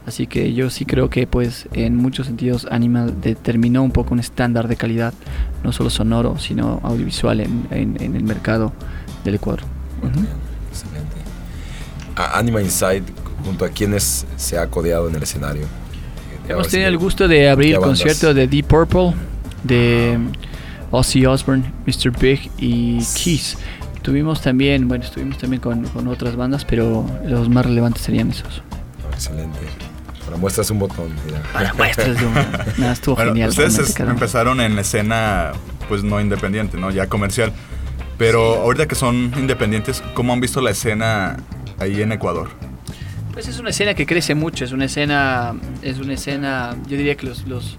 así 0.05 0.27
que 0.27 0.53
yo 0.53 0.69
sí 0.69 0.85
creo 0.85 1.09
que 1.09 1.25
pues 1.27 1.67
en 1.73 1.95
muchos 1.95 2.27
sentidos 2.27 2.67
Anima 2.69 3.05
determinó 3.05 3.81
un 3.83 3.91
poco 3.91 4.13
un 4.13 4.19
estándar 4.19 4.67
de 4.67 4.75
calidad 4.75 5.13
no 5.63 5.71
solo 5.71 5.89
sonoro 5.89 6.37
sino 6.39 6.79
audiovisual 6.83 7.39
en, 7.41 7.67
en- 7.71 7.97
en 8.01 8.15
el 8.15 8.23
mercado 8.23 8.71
del 9.23 9.35
Ecuador 9.35 9.61
Ujú. 10.01 10.25
Excelente. 10.69 11.15
A 12.15 12.37
Anima 12.39 12.61
Inside, 12.61 13.03
junto 13.43 13.65
a 13.65 13.69
quienes 13.69 14.25
se 14.35 14.57
ha 14.57 14.67
codeado 14.67 15.07
en 15.09 15.15
el 15.15 15.23
escenario. 15.23 15.65
Hemos 16.47 16.67
tenido 16.67 16.89
el 16.89 16.97
gusto 16.97 17.27
de 17.27 17.49
abrir 17.49 17.75
el 17.75 17.79
concierto 17.81 18.33
de 18.33 18.47
Deep 18.47 18.67
Purple, 18.67 19.13
de 19.63 20.17
Ozzy 20.91 21.25
Osbourne, 21.25 21.63
Mr. 21.87 22.11
Big 22.19 22.51
y 22.57 22.99
Kiss. 23.15 23.57
Tuvimos 24.05 24.39
también, 24.39 24.87
bueno, 24.87 25.03
estuvimos 25.03 25.39
también 25.39 25.59
con, 25.61 25.83
con 25.85 26.07
otras 26.07 26.35
bandas, 26.35 26.63
pero 26.63 27.09
los 27.25 27.49
más 27.49 27.65
relevantes 27.65 28.03
serían 28.03 28.29
esos. 28.29 28.61
Excelente. 29.11 29.57
Para 30.23 30.37
muestras 30.37 30.69
un 30.69 30.77
botón. 30.77 31.07
mira. 31.25 31.41
Para 31.51 31.73
muestras 31.73 32.19
de 32.19 32.23
un- 32.27 32.33
Nada, 32.77 32.93
estuvo 32.93 33.15
Bueno, 33.15 33.31
genial. 33.31 33.49
ustedes 33.49 33.79
es- 33.79 33.99
empezaron 33.99 34.61
en 34.61 34.75
la 34.75 34.81
escena, 34.81 35.53
pues 35.89 36.03
no 36.03 36.21
independiente, 36.21 36.77
¿no? 36.77 36.91
Ya 36.91 37.07
comercial. 37.07 37.51
Pero 38.19 38.57
ahorita 38.61 38.87
que 38.87 38.93
son 38.93 39.33
independientes, 39.37 40.03
¿cómo 40.13 40.33
han 40.33 40.39
visto 40.39 40.61
la 40.61 40.69
escena 40.69 41.37
ahí 41.79 41.99
en 42.03 42.11
Ecuador? 42.11 42.49
Pues 43.33 43.47
es 43.47 43.57
una 43.59 43.71
escena 43.71 43.95
que 43.95 44.05
crece 44.05 44.35
mucho, 44.35 44.65
es 44.65 44.71
una 44.71 44.85
escena, 44.85 45.55
es 45.81 45.97
una 45.97 46.13
escena, 46.13 46.75
yo 46.87 46.95
diría 46.95 47.15
que 47.15 47.25
los, 47.25 47.45
los, 47.47 47.77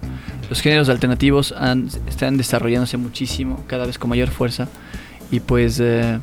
los 0.49 0.59
géneros 0.61 0.89
alternativos 0.89 1.53
han- 1.57 1.89
están 2.05 2.35
desarrollándose 2.35 2.97
muchísimo, 2.97 3.63
cada 3.65 3.85
vez 3.85 3.97
con 3.97 4.09
mayor 4.09 4.27
fuerza. 4.29 4.67
Y 5.31 5.39
pues 5.41 5.79
eh, 5.81 6.19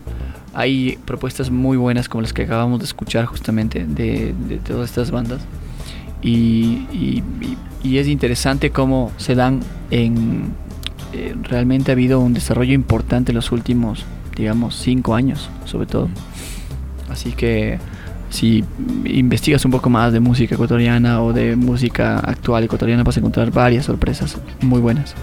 hay 0.55 0.99
propuestas 1.05 1.51
muy 1.51 1.77
buenas 1.77 2.09
como 2.09 2.23
las 2.23 2.33
que 2.33 2.43
acabamos 2.43 2.79
de 2.81 2.87
escuchar 2.87 3.27
justamente 3.27 3.85
de, 3.87 4.35
de 4.49 4.57
todas 4.59 4.91
estas 4.91 5.11
bandas. 5.11 5.43
Y, 6.23 6.87
y- 6.93 7.23
y- 7.83 7.99
es 7.99 8.09
interesante 8.09 8.71
cómo 8.71 9.13
se 9.19 9.35
dan 9.35 9.61
en... 9.91 10.45
eh, 11.13 11.35
realmente 11.43 11.91
ha 11.91 11.95
habido 11.95 12.19
un 12.21 12.33
desarrollo 12.33 12.73
importante 12.73 13.33
en 13.33 13.37
los 13.37 13.53
últimos, 13.53 14.07
digamos, 14.37 14.75
cinco 14.77 15.15
años, 15.15 15.51
sobre 15.67 15.87
todo. 15.87 16.09
Así 17.11 17.33
que 17.33 17.79
si 18.31 18.65
investigas 19.05 19.67
un 19.67 19.71
poco 19.71 19.91
más 19.91 20.15
de 20.15 20.21
música 20.21 20.55
ecuatoriana 20.55 21.21
o 21.23 21.35
de 21.35 21.57
música 21.57 22.19
actual 22.21 22.65
ecuatoriana 22.65 23.03
vas 23.05 23.17
a 23.19 23.21
encontrar 23.21 23.51
varias 23.51 23.85
sorpresas 23.85 24.39
muy 24.63 24.81
buenas. 24.81 25.15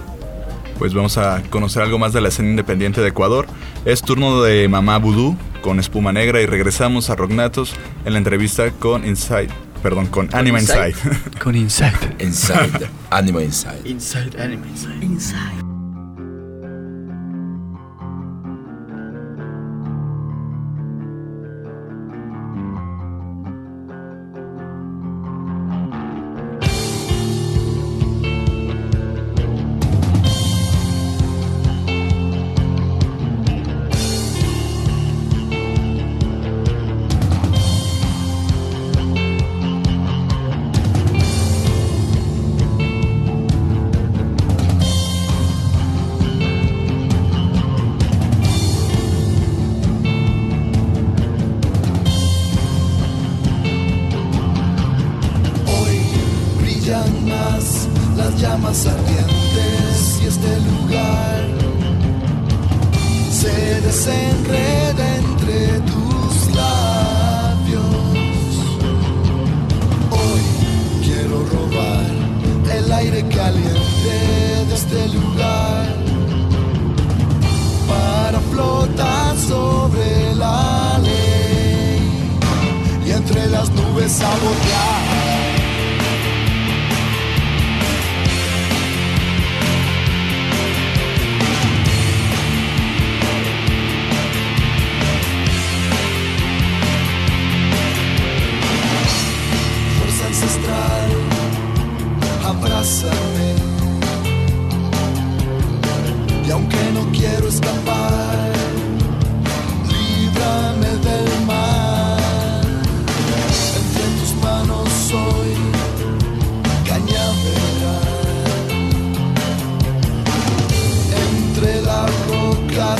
Pues 0.82 0.94
vamos 0.94 1.16
a 1.16 1.40
conocer 1.48 1.80
algo 1.80 1.96
más 1.96 2.12
de 2.12 2.20
la 2.20 2.26
escena 2.26 2.50
independiente 2.50 3.00
de 3.00 3.06
Ecuador. 3.06 3.46
Es 3.84 4.02
turno 4.02 4.42
de 4.42 4.66
Mamá 4.66 4.98
Voodoo 4.98 5.36
con 5.60 5.78
Espuma 5.78 6.12
Negra 6.12 6.42
y 6.42 6.46
regresamos 6.46 7.08
a 7.08 7.14
Rocknatos 7.14 7.76
en 8.04 8.14
la 8.14 8.18
entrevista 8.18 8.68
con 8.72 9.06
Inside, 9.06 9.46
perdón, 9.80 10.08
con 10.08 10.28
Anima 10.32 10.58
Inside. 10.58 10.96
Con 11.40 11.54
Inside. 11.54 12.16
Inside. 12.18 12.88
Anima 13.10 13.44
Inside. 13.44 13.82
Inside 13.84 14.42
Anime 14.42 14.66
Inside. 14.66 14.98
brillan 14.98 15.71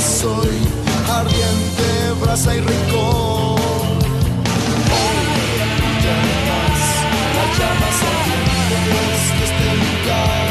soy 0.01 0.57
ardiente, 1.11 2.21
brasa 2.21 2.55
y 2.55 2.61
rincón. 2.61 3.61
Llamas, 6.03 6.81
las 7.37 7.59
llamas 7.59 7.99
ardientes 8.13 9.21
de 9.39 9.45
este 9.45 9.67
lugar 9.83 10.42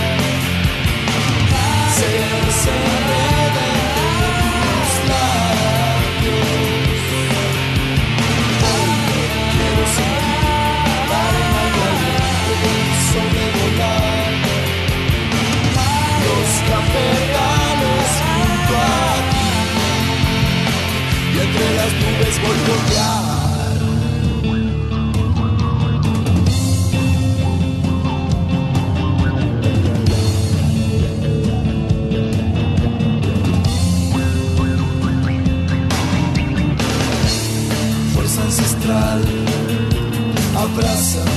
abrázame. 40.62 41.32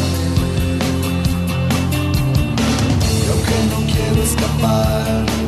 Y 3.10 3.28
aunque 3.30 3.58
no 3.70 3.92
quiero 3.92 4.22
escapar, 4.22 5.43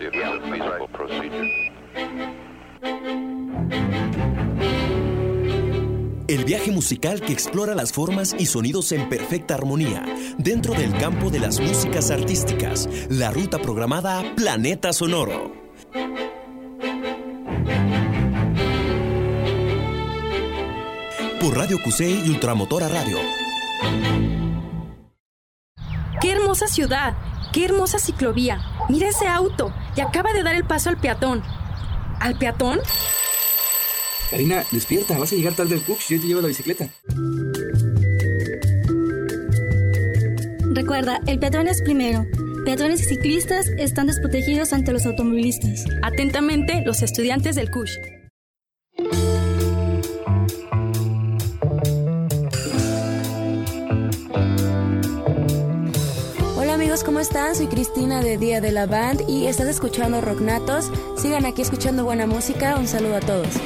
if 0.00 0.14
it's 0.14 0.24
a 0.24 0.40
feasible 0.50 0.88
procedure. 0.88 1.70
El 6.28 6.44
viaje 6.44 6.70
musical 6.70 7.20
que 7.20 7.32
explora 7.32 7.74
las 7.74 7.92
formas 7.92 8.36
y 8.38 8.46
sonidos 8.46 8.92
en 8.92 9.08
perfecta 9.08 9.54
armonía 9.54 10.04
dentro 10.38 10.74
del 10.74 10.96
campo 10.98 11.30
de 11.30 11.40
las 11.40 11.60
músicas 11.60 12.10
artísticas. 12.10 12.88
La 13.08 13.30
ruta 13.30 13.58
programada 13.58 14.22
Planeta 14.36 14.92
Sonoro. 14.92 15.52
Por 21.40 21.56
Radio 21.56 21.78
Cusey 21.82 22.22
y 22.26 22.30
Ultramotora 22.30 22.88
Radio. 22.88 23.18
¡Qué 26.20 26.32
hermosa 26.32 26.66
ciudad! 26.66 27.16
¡Qué 27.52 27.64
hermosa 27.64 27.98
ciclovía! 27.98 28.60
Mira 28.88 29.08
ese 29.08 29.26
auto 29.26 29.72
y 29.96 30.00
acaba 30.00 30.32
de 30.32 30.42
dar 30.42 30.54
el 30.54 30.64
paso 30.64 30.90
al 30.90 30.98
peatón. 30.98 31.42
¿Al 32.20 32.36
peatón? 32.36 32.80
Karina, 34.30 34.64
despierta, 34.70 35.18
vas 35.18 35.32
a 35.32 35.36
llegar 35.36 35.54
tarde 35.54 35.74
al 35.74 35.82
Cooks, 35.82 36.08
yo 36.08 36.20
te 36.20 36.26
llevo 36.26 36.40
la 36.40 36.48
bicicleta. 36.48 36.88
Recuerda, 40.90 41.20
el 41.28 41.38
peatón 41.38 41.68
es 41.68 41.82
primero. 41.82 42.26
Peatones 42.64 43.02
y 43.02 43.04
ciclistas 43.04 43.68
están 43.78 44.08
desprotegidos 44.08 44.72
ante 44.72 44.90
los 44.90 45.06
automovilistas. 45.06 45.84
Atentamente, 46.02 46.82
los 46.84 47.02
estudiantes 47.02 47.54
del 47.54 47.70
CUSH. 47.70 47.96
Hola 56.56 56.74
amigos 56.74 57.04
¿cómo 57.04 57.20
están? 57.20 57.54
Soy 57.54 57.68
Cristina 57.68 58.20
de 58.20 58.36
Día 58.36 58.60
de 58.60 58.72
la 58.72 58.86
Band 58.86 59.22
y 59.28 59.46
estás 59.46 59.68
escuchando 59.68 60.20
Rocknatos. 60.20 60.90
Sigan 61.16 61.46
aquí 61.46 61.62
escuchando 61.62 62.02
buena 62.02 62.26
música. 62.26 62.76
Un 62.76 62.88
saludo 62.88 63.14
a 63.14 63.20
todos. 63.20 63.60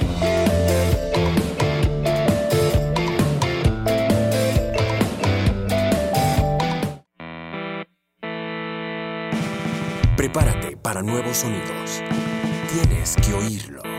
Para 10.84 11.00
nuevos 11.02 11.38
sonidos. 11.38 12.02
Tienes 12.70 13.16
que 13.16 13.32
oírlo. 13.32 13.93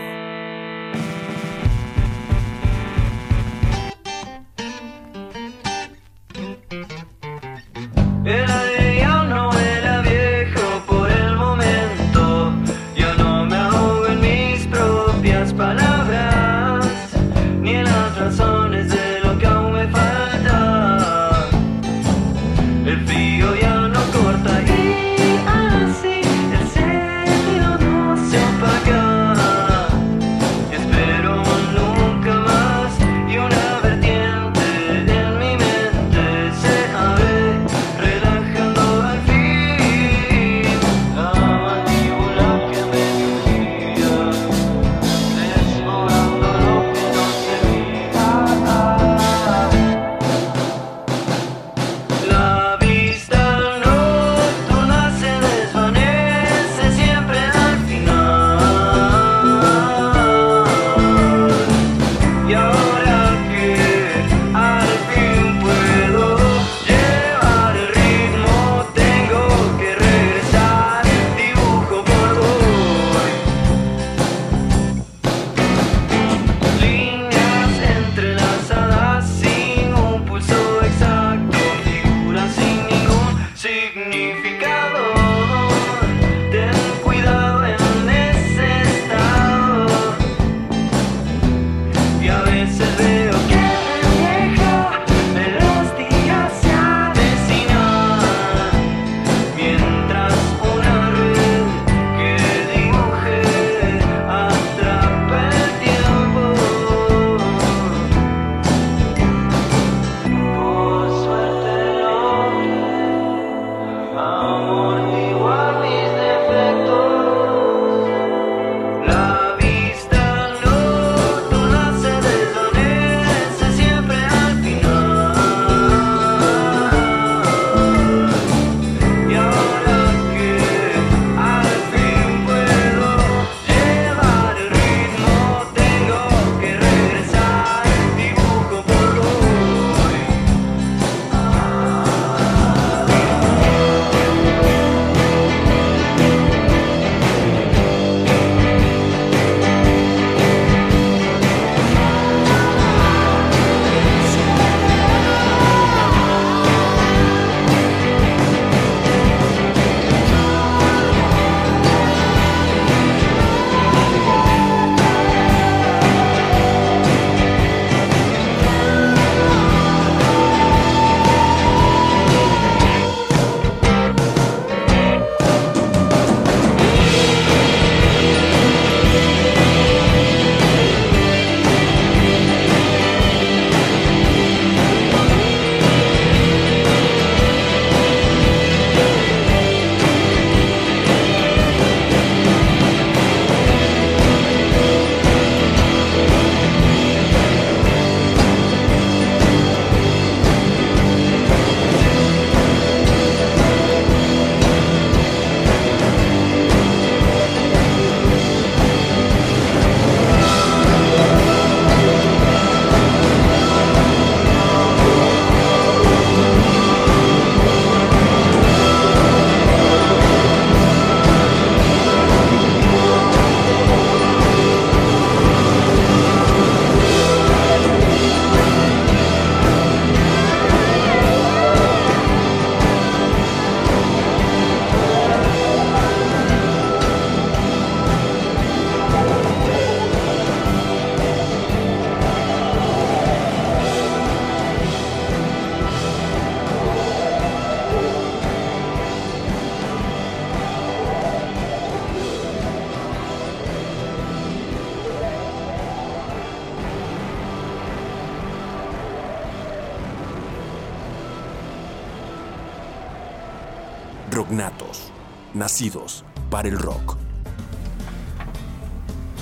Rocknatos, 264.40 265.10
nacidos 265.54 266.22
para 266.50 266.68
el 266.68 266.78
rock. 266.78 267.16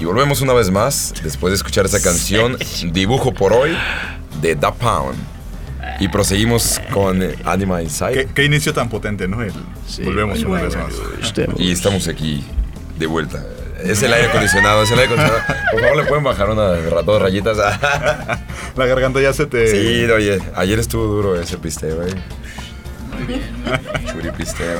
Y 0.00 0.04
volvemos 0.04 0.40
una 0.40 0.52
vez 0.52 0.70
más, 0.70 1.12
después 1.24 1.50
de 1.50 1.56
escuchar 1.56 1.84
esa 1.86 2.00
canción, 2.00 2.56
Dibujo 2.92 3.34
por 3.34 3.52
hoy, 3.52 3.76
de 4.40 4.54
Da 4.54 4.72
Pound. 4.72 5.18
Y 5.98 6.06
proseguimos 6.08 6.80
con 6.92 7.20
Anima 7.44 7.82
Inside. 7.82 8.12
¿Qué, 8.12 8.26
qué 8.34 8.44
inicio 8.44 8.72
tan 8.72 8.88
potente, 8.88 9.26
¿no? 9.26 9.42
El- 9.42 9.52
volvemos 10.04 10.42
una 10.44 10.62
vez 10.62 10.76
más. 10.76 10.94
Y 11.58 11.72
estamos 11.72 12.06
aquí 12.06 12.44
de 12.96 13.06
vuelta. 13.06 13.44
Es 13.82 14.00
el 14.04 14.12
aire 14.12 14.28
acondicionado, 14.28 14.84
es 14.84 14.92
el 14.92 14.98
aire 15.00 15.12
acondicionado. 15.12 15.44
Por 15.72 15.80
favor, 15.80 15.96
le 15.96 16.04
pueden 16.04 16.22
bajar 16.24 16.50
una 16.50 16.62
dos 17.02 17.20
rayitas. 17.20 17.56
La 18.76 18.86
garganta 18.86 19.20
ya 19.20 19.32
se 19.32 19.46
te. 19.46 19.66
Sí, 19.68 20.04
oye, 20.10 20.38
ayer 20.54 20.78
estuvo 20.78 21.04
duro 21.04 21.40
ese 21.40 21.58
pisteo, 21.58 21.96
güey. 21.96 22.14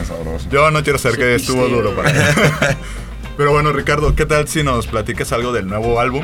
Sabroso. 0.04 0.48
Yo 0.50 0.70
no 0.70 0.82
quiero 0.82 0.98
ser 0.98 1.16
que 1.16 1.34
estuvo 1.34 1.66
duro 1.68 1.94
para 1.94 2.12
mí. 2.12 2.18
Pero 3.36 3.50
bueno, 3.52 3.72
Ricardo, 3.72 4.14
¿qué 4.14 4.26
tal 4.26 4.46
si 4.48 4.62
nos 4.62 4.86
platicas 4.86 5.32
algo 5.32 5.52
del 5.52 5.66
nuevo 5.66 5.98
álbum? 6.00 6.22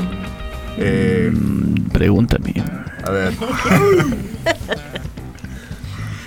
Eh, 0.78 1.33
Pregúntame. 1.92 2.54
a 3.04 3.11
ver. 3.11 3.33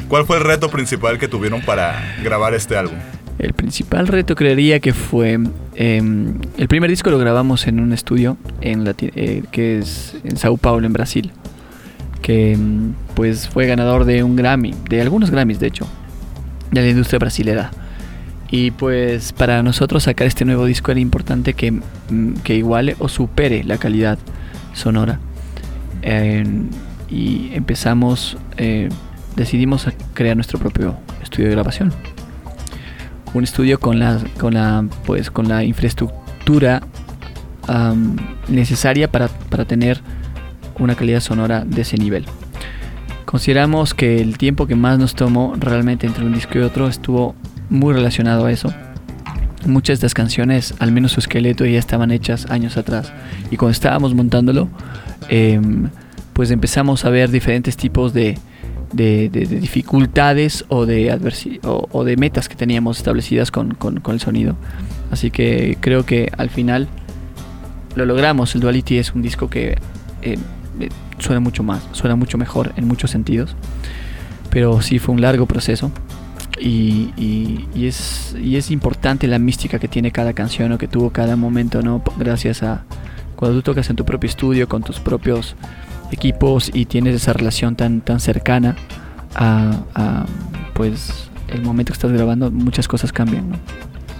¿Cuál 0.07 0.25
fue 0.25 0.37
el 0.37 0.43
reto 0.43 0.69
principal 0.69 1.17
que 1.17 1.27
tuvieron 1.27 1.61
para 1.61 2.15
grabar 2.23 2.53
este 2.53 2.75
álbum? 2.77 2.95
El 3.39 3.53
principal 3.53 4.07
reto 4.07 4.35
creería 4.35 4.79
que 4.79 4.93
fue 4.93 5.39
em, 5.75 6.35
el 6.57 6.67
primer 6.67 6.89
disco 6.89 7.09
lo 7.09 7.17
grabamos 7.17 7.65
en 7.65 7.79
un 7.79 7.91
estudio 7.93 8.37
en 8.61 8.83
Lati- 8.85 9.11
eh, 9.15 9.43
que 9.51 9.79
es 9.79 10.15
en 10.23 10.37
Sao 10.37 10.55
Paulo 10.57 10.85
en 10.85 10.93
Brasil 10.93 11.31
que 12.21 12.53
em, 12.53 12.93
pues 13.15 13.49
fue 13.49 13.65
ganador 13.65 14.05
de 14.05 14.23
un 14.23 14.35
Grammy 14.35 14.75
de 14.87 15.01
algunos 15.01 15.31
Grammys 15.31 15.59
de 15.59 15.67
hecho 15.67 15.87
de 16.73 16.81
la 16.81 16.89
industria 16.89 17.19
brasilera. 17.19 17.71
Y 18.49 18.71
pues 18.71 19.33
para 19.33 19.63
nosotros 19.63 20.03
sacar 20.03 20.27
este 20.27 20.45
nuevo 20.45 20.65
disco 20.65 20.91
era 20.91 20.99
importante 20.99 21.53
que, 21.53 21.71
mm, 21.71 22.33
que 22.43 22.55
iguale 22.55 22.95
o 22.99 23.09
supere 23.09 23.63
la 23.63 23.77
calidad 23.77 24.19
sonora. 24.73 25.19
Y 27.09 27.51
empezamos 27.53 28.37
eh, 28.57 28.89
decidimos 29.35 29.87
crear 30.13 30.35
nuestro 30.35 30.59
propio 30.59 30.97
estudio 31.21 31.47
de 31.47 31.53
grabación. 31.53 31.93
Un 33.33 33.43
estudio 33.43 33.79
con 33.79 33.99
la 33.99 34.19
con 34.37 34.53
la 34.53 34.85
pues 35.05 35.31
con 35.31 35.47
la 35.47 35.63
infraestructura 35.63 36.81
necesaria 38.47 39.09
para, 39.09 39.29
para 39.29 39.65
tener 39.65 40.01
una 40.79 40.95
calidad 40.95 41.21
sonora 41.21 41.63
de 41.65 41.81
ese 41.81 41.97
nivel. 41.97 42.25
Consideramos 43.25 43.93
que 43.93 44.21
el 44.21 44.37
tiempo 44.37 44.67
que 44.67 44.75
más 44.75 44.99
nos 44.99 45.15
tomó 45.15 45.55
realmente 45.57 46.05
entre 46.07 46.25
un 46.25 46.33
disco 46.33 46.57
y 46.59 46.61
otro 46.61 46.87
estuvo 46.87 47.35
muy 47.69 47.93
relacionado 47.93 48.45
a 48.45 48.51
eso. 48.51 48.73
Muchas 49.65 49.99
de 50.01 50.07
estas 50.07 50.13
canciones, 50.13 50.73
al 50.79 50.91
menos 50.91 51.13
su 51.13 51.19
esqueleto, 51.21 51.65
ya 51.65 51.79
estaban 51.79 52.11
hechas 52.11 52.47
años 52.51 52.75
atrás. 52.77 53.13
Y 53.49 53.57
cuando 53.57 53.71
estábamos 53.71 54.13
montándolo, 54.13 54.67
em, 55.29 55.89
pues 56.33 56.51
empezamos 56.51 57.05
a 57.05 57.09
ver 57.09 57.31
diferentes 57.31 57.77
tipos 57.77 58.13
de, 58.13 58.37
de- 58.91 59.29
de- 59.29 59.45
de 59.45 59.59
dificultades 59.59 60.65
o 60.67 60.85
de, 60.85 61.17
o, 61.63 61.87
o 61.91 62.03
de 62.03 62.17
metas 62.17 62.49
que 62.49 62.55
teníamos 62.55 62.97
establecidas 62.97 63.51
con, 63.51 63.73
con- 63.73 63.99
con 64.01 64.15
el 64.15 64.19
sonido. 64.19 64.55
Así 65.11 65.31
que 65.31 65.77
creo 65.79 66.05
que 66.05 66.29
al 66.37 66.49
final 66.49 66.87
lo 67.95 68.05
logramos. 68.05 68.53
El 68.53 68.61
Duality 68.61 68.97
es 68.97 69.13
un 69.13 69.21
disco 69.21 69.49
que 69.49 69.77
eh, 70.23 70.37
eh, 70.79 70.89
suena 71.23 71.39
mucho 71.39 71.63
más, 71.63 71.81
suena 71.93 72.15
mucho 72.15 72.37
mejor 72.37 72.73
en 72.77 72.87
muchos 72.87 73.11
sentidos. 73.11 73.55
Pero 74.49 74.81
sí 74.81 74.99
fue 74.99 75.15
un 75.15 75.21
largo 75.21 75.45
proceso. 75.47 75.91
Y, 76.59 77.11
y- 77.17 77.67
y 77.73 77.87
es, 77.87 78.35
y 78.39 78.57
es 78.57 78.69
importante 78.69 79.27
la 79.27 79.39
mística 79.39 79.79
que 79.79 79.87
tiene 79.87 80.11
cada 80.11 80.33
canción 80.33 80.71
o 80.71 80.77
que 80.77 80.87
tuvo 80.87 81.09
cada 81.09 81.35
momento, 81.35 81.81
¿no? 81.81 82.03
Gracias 82.17 82.61
a 82.61 82.83
cuando 83.35 83.57
tú 83.57 83.63
tocas 83.63 83.89
en 83.89 83.95
tu 83.95 84.05
propio 84.05 84.29
estudio, 84.29 84.69
con 84.69 84.83
tus 84.83 84.99
propios 84.99 85.55
equipos 86.11 86.69
y 86.71 86.85
tienes 86.85 87.15
esa 87.15 87.33
relación 87.33 87.75
tan, 87.75 88.01
tan 88.01 88.19
cercana 88.19 88.75
a, 89.33 89.79
a, 89.95 90.25
pues 90.75 91.29
el 91.47 91.63
momento 91.63 91.91
que 91.91 91.95
estás 91.97 92.11
grabando, 92.11 92.51
muchas 92.51 92.87
cosas 92.87 93.11
cambian, 93.11 93.49
¿no? 93.49 93.55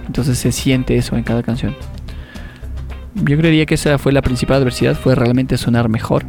Entonces 0.06 0.36
se 0.36 0.50
siente 0.50 0.96
eso 0.96 1.16
en 1.16 1.22
cada 1.22 1.42
canción. 1.44 1.74
Yo 3.14 3.38
creería 3.38 3.64
que 3.64 3.74
esa 3.76 3.96
fue 3.98 4.12
la 4.12 4.22
principal 4.22 4.56
adversidad, 4.58 4.96
fue 4.96 5.14
realmente 5.14 5.56
sonar 5.56 5.88
mejor. 5.88 6.24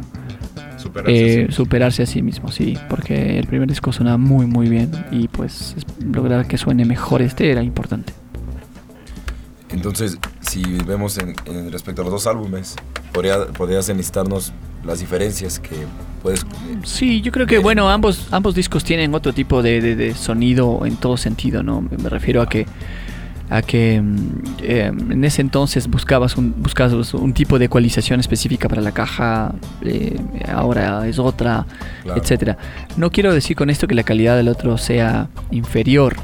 Superarse 0.76 1.12
Eh, 1.12 1.24
a 1.24 1.28
sí 1.32 1.38
mismo. 1.38 1.52
superarse 1.54 2.02
a 2.02 2.06
sí 2.06 2.22
mismo, 2.22 2.52
sí, 2.52 2.78
porque 2.88 3.38
el 3.38 3.46
primer 3.46 3.68
disco 3.68 3.92
sonaba 3.92 4.18
muy 4.18 4.46
muy 4.46 4.68
bien 4.68 4.90
y 5.10 5.28
pues 5.28 5.74
es- 5.76 5.84
lograr 6.04 6.46
que 6.46 6.58
suene 6.58 6.84
mejor 6.84 7.22
este 7.22 7.50
era 7.50 7.62
importante. 7.62 8.12
Entonces, 9.70 10.18
si 10.40 10.62
vemos 10.86 11.18
en, 11.18 11.34
en 11.46 11.72
respecto 11.72 12.02
a 12.02 12.04
los 12.04 12.12
dos 12.12 12.26
álbumes, 12.26 12.76
podría, 13.12 13.46
podrías 13.48 13.88
enlistarnos 13.88 14.52
las 14.84 15.00
diferencias 15.00 15.58
que 15.58 15.74
puedes... 16.22 16.46
Sí, 16.84 17.20
yo 17.20 17.32
creo 17.32 17.46
que 17.46 17.58
bueno, 17.58 17.90
ambos, 17.90 18.28
ambos 18.30 18.54
discos 18.54 18.84
tienen 18.84 19.12
otro 19.14 19.32
tipo 19.32 19.62
de, 19.62 19.80
de- 19.80 19.96
de 19.96 20.14
sonido 20.14 20.86
en 20.86 20.96
todo 20.96 21.16
sentido, 21.16 21.62
¿no? 21.64 21.80
Me 21.80 21.96
me 21.98 22.08
refiero 22.08 22.40
a 22.42 22.48
que 22.48 22.66
a 23.48 23.62
que 23.62 24.02
eh, 24.62 24.86
en 24.92 25.24
ese 25.24 25.40
entonces 25.40 25.86
buscabas 25.88 26.36
un, 26.36 26.54
buscabas 26.62 27.14
un 27.14 27.32
tipo 27.32 27.58
de 27.58 27.66
ecualización 27.66 28.18
específica 28.20 28.68
para 28.68 28.82
la 28.82 28.92
caja, 28.92 29.54
eh, 29.82 30.18
ahora 30.52 31.06
es 31.06 31.18
otra, 31.18 31.64
Claro. 32.02 32.20
etcétera. 32.20 32.58
No 32.96 33.10
quiero 33.10 33.32
decir 33.32 33.56
con 33.56 33.70
esto 33.70 33.86
que 33.86 33.94
la 33.94 34.02
calidad 34.02 34.36
del 34.36 34.48
otro 34.48 34.76
sea 34.78 35.28
inferior, 35.50 36.16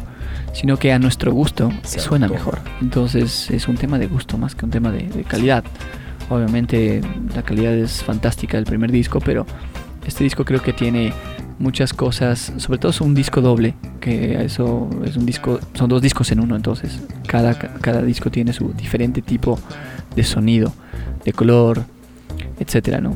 sino 0.52 0.76
que 0.78 0.92
a 0.92 0.98
nuestro 0.98 1.32
gusto 1.32 1.72
suena 1.84 2.28
mejor. 2.28 2.58
Entonces 2.80 3.50
es 3.50 3.68
un 3.68 3.76
tema 3.76 3.98
de 3.98 4.06
gusto 4.06 4.36
más 4.38 4.54
que 4.54 4.64
un 4.64 4.70
tema 4.70 4.90
de, 4.90 5.04
de 5.08 5.22
calidad. 5.24 5.64
Obviamente 6.28 7.00
la 7.34 7.42
calidad 7.42 7.72
es 7.74 8.02
fantástica 8.02 8.56
del 8.56 8.64
primer 8.66 8.90
disco, 8.90 9.20
pero 9.20 9.46
este 10.06 10.24
disco 10.24 10.44
creo 10.44 10.62
que 10.62 10.72
tiene 10.72 11.12
muchas 11.62 11.94
cosas, 11.94 12.52
sobre 12.56 12.78
todo 12.78 12.90
es 12.90 13.00
un 13.00 13.14
disco 13.14 13.40
doble, 13.40 13.74
que 14.00 14.44
eso 14.44 14.90
es 15.04 15.16
un 15.16 15.24
disco, 15.24 15.60
son 15.74 15.88
dos 15.88 16.02
discos 16.02 16.30
en 16.32 16.40
uno, 16.40 16.56
entonces 16.56 17.00
cada, 17.26 17.56
cada 17.56 18.02
disco 18.02 18.30
tiene 18.30 18.52
su 18.52 18.72
diferente 18.72 19.22
tipo 19.22 19.58
de 20.16 20.24
sonido, 20.24 20.72
de 21.24 21.32
color, 21.32 21.84
etcétera, 22.58 23.00
¿no? 23.00 23.14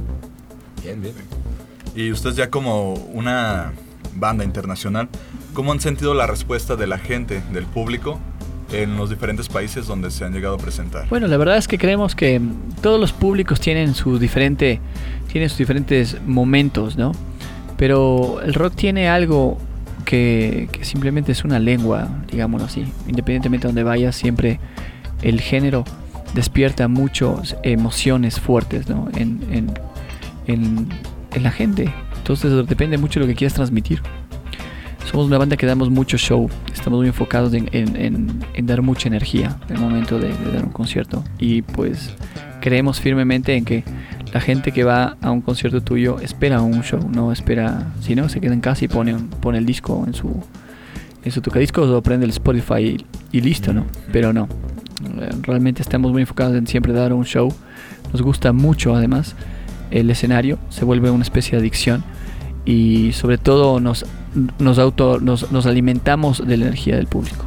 Bien, 0.83 1.03
bien. 1.03 1.15
Y 1.97 2.13
ustedes 2.13 2.37
ya 2.37 2.49
como 2.49 2.95
una 2.95 3.73
banda 4.15 4.45
internacional, 4.45 5.09
¿cómo 5.53 5.73
han 5.73 5.81
sentido 5.81 6.15
la 6.15 6.29
respuesta 6.29 6.77
de 6.77 6.87
la 6.87 6.99
gente, 6.99 7.43
del 7.53 7.67
público, 7.67 8.21
en 8.73 8.97
los 8.97 9.11
diferentes 9.11 9.49
países 9.49 9.87
donde 9.87 10.11
se 10.13 10.25
han 10.25 10.33
llegado 10.33 10.55
a 10.55 10.59
presentar? 10.59 11.09
Bueno, 11.09 11.27
la 11.27 11.37
verdad 11.37 11.57
es 11.57 11.67
que 11.67 11.79
creemos 11.79 12.15
que 12.15 12.41
todos 12.81 13.01
los 13.01 13.13
públicos 13.13 13.59
tienen 13.59 13.95
su 13.95 14.21
diferente, 14.21 14.81
tienen 15.33 15.49
sus 15.49 15.59
diferentes 15.59 16.17
momentos, 16.25 16.97
¿no? 16.97 17.13
Pero 17.77 18.41
el 18.43 18.55
rock 18.55 18.75
tiene 18.75 19.09
algo 19.09 19.59
que, 20.05 20.69
simplemente 20.83 21.33
es 21.33 21.45
una 21.45 21.59
lengua, 21.59 22.09
digámoslo 22.31 22.67
así. 22.67 22.85
Independientemente 23.09 23.67
de 23.67 23.69
donde 23.69 23.83
vayas, 23.83 24.17
siempre 24.17 24.61
el 25.23 25.41
género 25.41 25.85
despierta 26.35 26.89
muchas 26.89 27.57
emociones 27.63 28.41
fuertes, 28.41 28.89
¿no? 28.89 29.09
En, 29.17 29.41
en, 29.51 29.75
en, 30.47 30.89
en 31.35 31.43
la 31.43 31.51
gente. 31.51 31.93
Entonces 32.19 32.67
depende 32.67 32.99
mucho 32.99 33.21
de 33.21 33.27
lo 33.27 33.31
que 33.31 33.37
quieras 33.37 33.55
transmitir. 33.55 34.01
Somos 35.11 35.27
una 35.27 35.39
banda 35.39 35.57
que 35.57 35.67
damos 35.67 35.89
mucho 35.89 36.17
show, 36.19 36.51
estamos 36.75 36.99
muy 36.99 37.07
enfocados 37.07 37.55
en, 37.55 37.69
en- 37.73 37.95
en- 37.97 38.45
en 38.55 38.67
dar 38.67 38.83
mucha 38.83 39.07
energía 39.09 39.57
en 39.69 39.77
el 39.77 39.81
momento 39.81 40.19
de, 40.19 40.29
de 40.29 40.53
dar 40.53 40.65
un 40.65 40.73
concierto. 40.73 41.23
Y 41.39 41.63
pues 41.63 42.13
creemos 42.61 43.01
firmemente 43.01 43.55
en 43.55 43.65
que 43.65 43.85
la 44.37 44.41
gente 44.43 44.71
que 44.73 44.85
va 44.85 45.17
a 45.23 45.31
un 45.31 45.41
concierto 45.41 45.81
tuyo 45.81 46.19
espera 46.21 46.61
un 46.61 46.83
show, 46.83 47.01
no 47.11 47.33
espera, 47.33 47.87
si 48.01 48.15
no, 48.15 48.29
se 48.29 48.39
queda 48.41 48.53
en 48.53 48.61
casa 48.61 48.85
y 48.85 48.89
pone, 48.89 49.15
un- 49.15 49.29
pone 49.29 49.57
el 49.59 49.65
disco 49.65 50.05
en 50.07 50.13
su, 50.13 50.29
en 51.25 51.33
su 51.33 51.41
tocadiscos 51.41 51.89
o 51.89 52.03
prende 52.03 52.25
el 52.25 52.31
Spotify 52.31 52.81
y, 53.33 53.39
y 53.39 53.41
listo, 53.41 53.73
¿no? 53.73 53.85
Pero 54.13 54.33
no, 54.33 54.47
Eh, 55.21 55.31
realmente 55.43 55.83
estamos 55.83 56.11
muy 56.13 56.23
enfocados 56.23 56.55
en 56.57 56.67
siempre 56.67 56.93
dar 56.93 57.13
un 57.13 57.25
show. 57.25 57.49
Nos 58.13 58.23
gusta 58.23 58.53
mucho 58.53 58.95
además 58.95 59.35
el 59.91 60.11
escenario, 60.11 60.59
se 60.71 60.85
vuelve 60.85 61.11
una 61.11 61.23
especie 61.23 61.53
de 61.53 61.59
adicción 61.59 62.03
y 62.65 63.13
sobre 63.13 63.39
todo 63.39 63.79
nos, 63.81 64.05
nos, 64.59 64.79
auto, 64.79 65.19
nos, 65.21 65.51
nos 65.53 65.65
alimentamos 65.67 66.43
de 66.47 66.57
la 66.57 66.65
energía 66.67 66.97
del 66.97 67.07
público. 67.07 67.45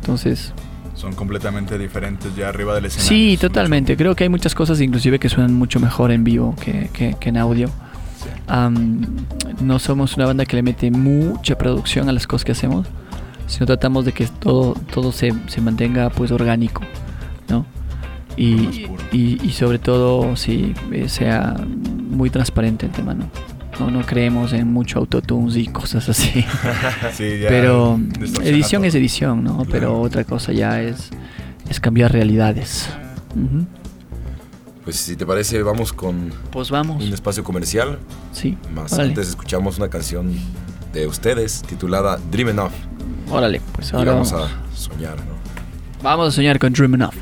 Entonces, 0.00 0.52
Son 0.98 1.14
completamente 1.14 1.78
diferentes 1.78 2.34
ya 2.34 2.48
arriba 2.48 2.74
del 2.74 2.86
escenario. 2.86 3.08
sí, 3.08 3.36
totalmente. 3.40 3.96
Creo 3.96 4.16
que 4.16 4.24
hay 4.24 4.28
muchas 4.30 4.54
cosas 4.54 4.80
inclusive 4.80 5.18
que 5.20 5.28
suenan 5.28 5.54
mucho 5.54 5.78
mejor 5.78 6.10
en 6.10 6.24
vivo 6.24 6.56
que, 6.60 6.90
que- 6.92 7.14
que 7.20 7.28
en 7.28 7.36
audio. 7.36 7.70
Am, 8.48 9.02
no 9.60 9.78
somos 9.78 10.16
una 10.16 10.26
banda 10.26 10.44
que 10.44 10.56
le 10.56 10.62
mete 10.62 10.90
mucha 10.90 11.56
producción 11.56 12.08
a 12.08 12.12
las 12.12 12.26
cosas 12.26 12.44
que 12.44 12.52
hacemos, 12.52 12.86
sino 13.46 13.66
tratamos 13.66 14.04
de 14.06 14.12
que 14.12 14.26
todo, 14.26 14.74
todo 14.92 15.12
se, 15.12 15.32
se 15.46 15.60
mantenga 15.60 16.10
pues 16.10 16.32
orgánico, 16.32 16.82
¿no? 17.48 17.64
Y, 18.36 18.86
y, 19.12 19.38
y 19.42 19.50
sobre 19.52 19.78
todo 19.78 20.34
si 20.36 20.74
sea 21.06 21.54
muy 22.10 22.30
transparente 22.30 22.86
el 22.86 22.92
tema, 22.92 23.14
¿no? 23.14 23.26
No, 23.78 23.90
no 23.90 24.04
creemos 24.04 24.52
en 24.52 24.72
mucho 24.72 24.98
autotunes 24.98 25.56
y 25.56 25.66
cosas 25.68 26.08
así. 26.08 26.44
Sí, 27.14 27.38
ya 27.40 27.48
Pero 27.48 27.98
edición 28.42 28.82
todo. 28.82 28.88
es 28.88 28.94
edición, 28.94 29.44
¿no? 29.44 29.64
Pero 29.70 30.00
otra 30.00 30.24
cosa 30.24 30.52
ya 30.52 30.80
es, 30.82 31.10
es 31.68 31.78
cambiar 31.80 32.12
realidades. 32.12 32.88
Pues 34.84 34.96
si 34.96 35.16
te 35.16 35.26
parece, 35.26 35.62
vamos 35.62 35.92
con 35.92 36.32
Pues 36.50 36.70
vamos. 36.70 37.04
un 37.04 37.12
espacio 37.12 37.44
comercial. 37.44 37.98
Sí. 38.32 38.56
Más 38.74 38.92
órale. 38.92 39.10
antes 39.10 39.28
escuchamos 39.28 39.76
una 39.78 39.88
canción 39.88 40.32
de 40.92 41.06
ustedes 41.06 41.62
titulada 41.62 42.18
Dream 42.30 42.48
Enough. 42.50 42.72
Órale, 43.30 43.60
pues 43.74 43.92
Y 43.92 43.96
ahora 43.96 44.12
vamos 44.12 44.32
vamos. 44.32 44.50
a 44.50 44.76
soñar, 44.76 45.16
¿no? 45.18 45.38
Vamos 46.02 46.28
a 46.28 46.30
soñar 46.30 46.58
con 46.58 46.72
Dream 46.72 46.94
Enough. 46.94 47.14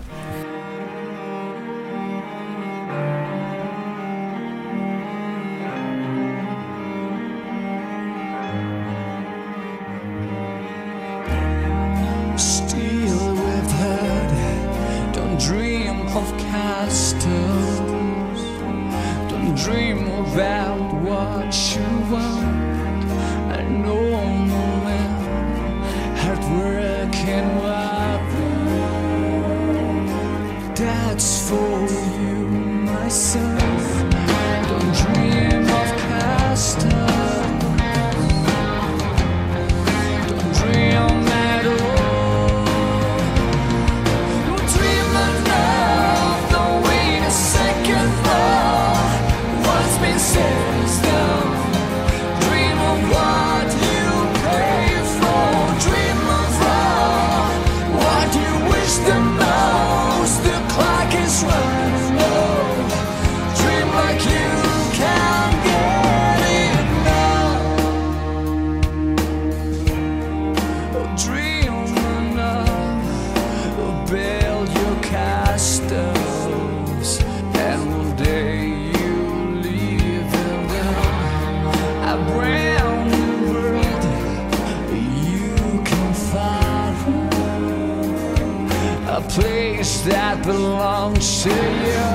That 90.06 90.44
belongs 90.44 91.42
to 91.42 91.50
you. 91.50 92.06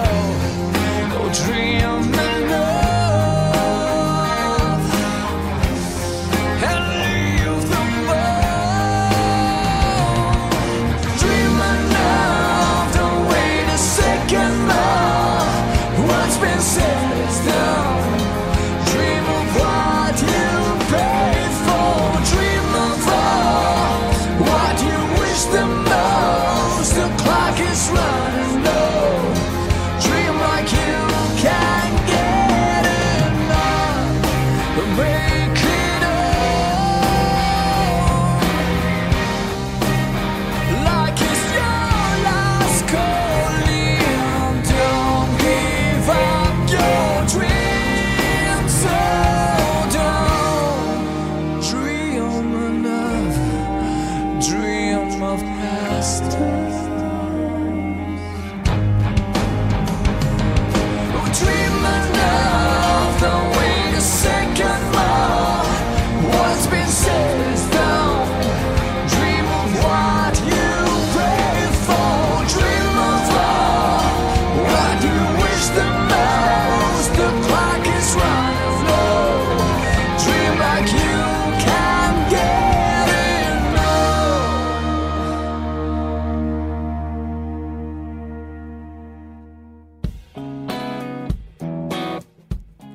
Oh, 1.13 1.29
dream 1.45 2.30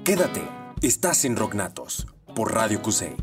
Quédate, 0.07 0.43
estás 0.83 1.25
en 1.25 1.35
Rocknatos 1.35 2.07
por 2.37 2.55
Radio 2.55 2.81
QC. 2.81 3.17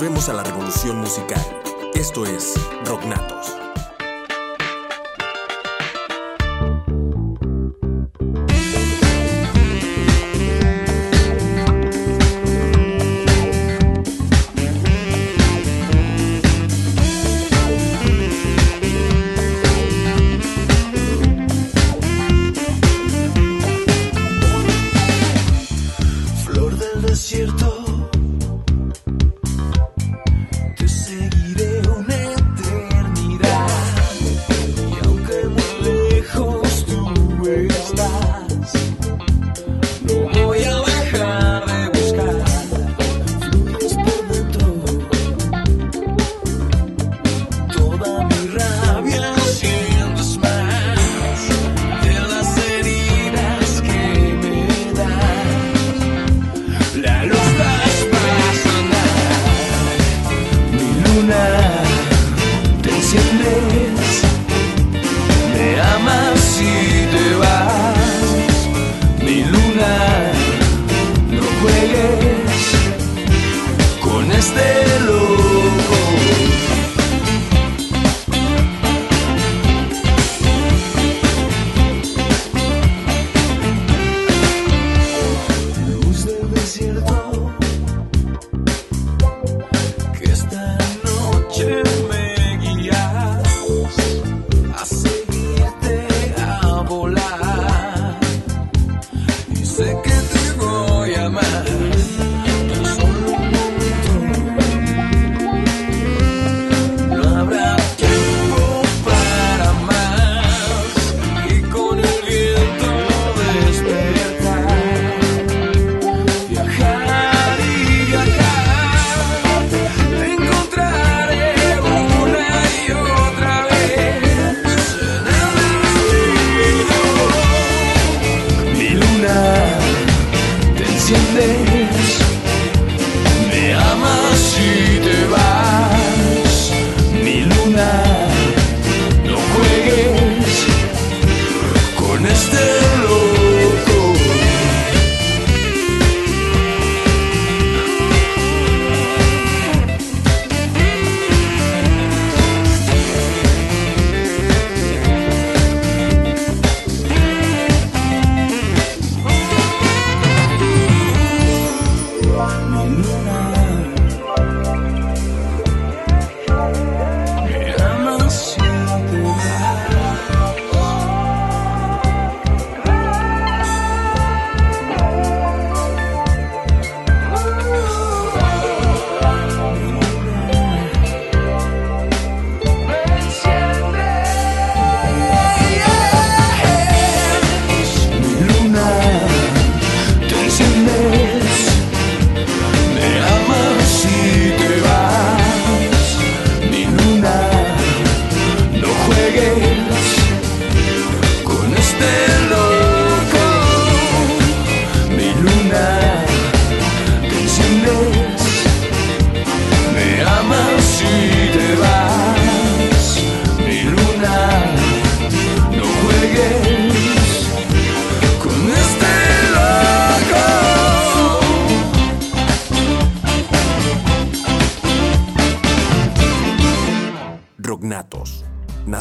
Volvemos 0.00 0.30
a 0.30 0.32
la 0.32 0.42
revolución 0.42 0.96
musical. 0.96 1.44
Esto 1.92 2.24
es 2.24 2.54
Rocknatos. 2.86 3.69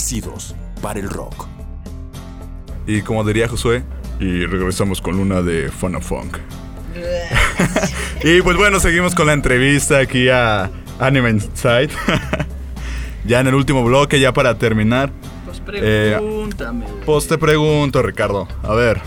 Nacidos 0.09 0.55
para 0.81 0.99
el 0.99 1.07
rock. 1.07 1.45
Y 2.87 3.03
como 3.03 3.23
diría 3.23 3.47
Josué, 3.47 3.83
y 4.19 4.45
regresamos 4.47 5.01
con 5.01 5.15
Luna 5.15 5.43
de 5.43 5.69
Fun 5.69 6.01
Funk. 6.01 6.37
y 8.23 8.41
pues 8.41 8.57
bueno, 8.57 8.79
seguimos 8.79 9.13
con 9.13 9.27
la 9.27 9.33
entrevista 9.33 9.99
aquí 9.99 10.27
a 10.29 10.71
Anime 10.99 11.29
Insight. 11.29 11.91
ya 13.25 13.39
en 13.39 13.47
el 13.47 13.53
último 13.53 13.83
bloque, 13.83 14.19
ya 14.19 14.33
para 14.33 14.57
terminar. 14.57 15.11
Pues 15.45 15.61
Eh, 15.75 16.15
pregúntame. 16.17 16.85
güey. 16.87 17.05
Pues 17.05 17.27
te 17.27 17.37
pregunto, 17.37 18.01
Ricardo. 18.01 18.47
A 18.63 18.73
ver, 18.73 18.99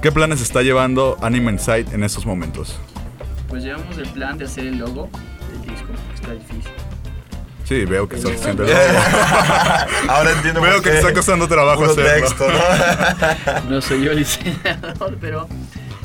¿qué 0.00 0.12
planes 0.12 0.40
está 0.40 0.62
llevando 0.62 1.18
Anime 1.22 1.50
Insight 1.50 1.92
en 1.92 2.04
estos 2.04 2.24
momentos? 2.24 2.78
Pues 3.48 3.64
llevamos 3.64 3.98
el 3.98 4.08
plan 4.10 4.38
de 4.38 4.44
hacer 4.44 4.68
el 4.68 4.78
logo 4.78 5.10
del 5.50 5.62
disco, 5.72 5.88
que 6.08 6.14
está 6.14 6.32
difícil. 6.32 6.72
Sí, 7.66 7.84
veo 7.84 8.08
que 8.08 8.16
estás 8.16 8.32
haciendo. 8.32 8.64
Ahora 10.08 10.30
entiendo 10.32 10.60
Veo 10.60 10.80
que 10.80 10.90
te 10.90 10.98
está 10.98 11.12
costando 11.12 11.48
trabajo 11.48 11.84
hacerlo. 11.84 12.10
texto, 12.14 12.46
¿no? 12.48 13.70
No 13.70 13.80
soy 13.80 14.04
yo 14.04 14.12
el 14.12 14.18
diseñador, 14.18 15.16
pero 15.20 15.48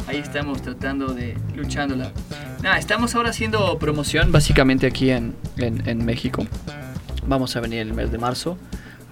ahí 0.08 0.18
estamos 0.18 0.62
tratando 0.64 1.14
de 1.14 1.38
luchándola. 1.56 2.12
Nada, 2.64 2.78
estamos 2.80 3.14
ahora 3.14 3.30
haciendo 3.30 3.78
promoción 3.78 4.32
básicamente 4.32 4.88
aquí 4.88 5.12
en, 5.12 5.36
en, 5.58 5.88
en 5.88 6.04
México. 6.04 6.48
Vamos 7.28 7.56
a 7.56 7.60
venir 7.60 7.80
el 7.82 7.94
mes 7.94 8.12
de 8.12 8.18
marzo 8.18 8.58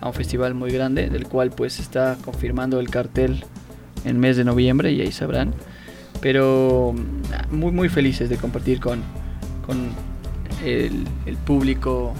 a 0.01 0.07
un 0.07 0.13
festival 0.15 0.55
muy 0.55 0.71
grande, 0.71 1.09
del 1.09 1.25
cual 1.27 1.51
pues 1.51 1.79
está 1.79 2.17
confirmando 2.25 2.79
el 2.79 2.89
cartel 2.89 3.45
en 4.05 4.09
el 4.11 4.17
mes 4.17 4.37
de 4.37 4.43
noviembre 4.43 4.91
y 4.91 5.01
ahí 5.01 5.11
sabrán. 5.11 5.53
Pero 6.19 6.95
muy 7.51 7.71
muy 7.71 7.89
felices 7.89 8.27
de 8.27 8.37
compartir 8.37 8.79
con, 8.79 9.03
con 9.67 9.91
el, 10.65 11.05
el 11.27 11.37
público 11.37 12.13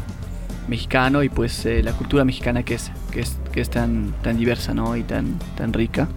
mexicano 0.69 1.23
y 1.23 1.29
pues 1.29 1.65
eh, 1.65 1.81
la 1.83 1.93
cultura 1.93 2.23
mexicana 2.23 2.63
que 2.63 2.75
es, 2.75 2.91
que 3.11 3.21
es, 3.21 3.37
que 3.51 3.61
es 3.61 3.69
tan, 3.69 4.13
tan 4.21 4.37
diversa 4.37 4.73
¿no? 4.73 4.95
y 4.95 5.03
tan, 5.03 5.37
tan 5.57 5.73
rica. 5.73 6.07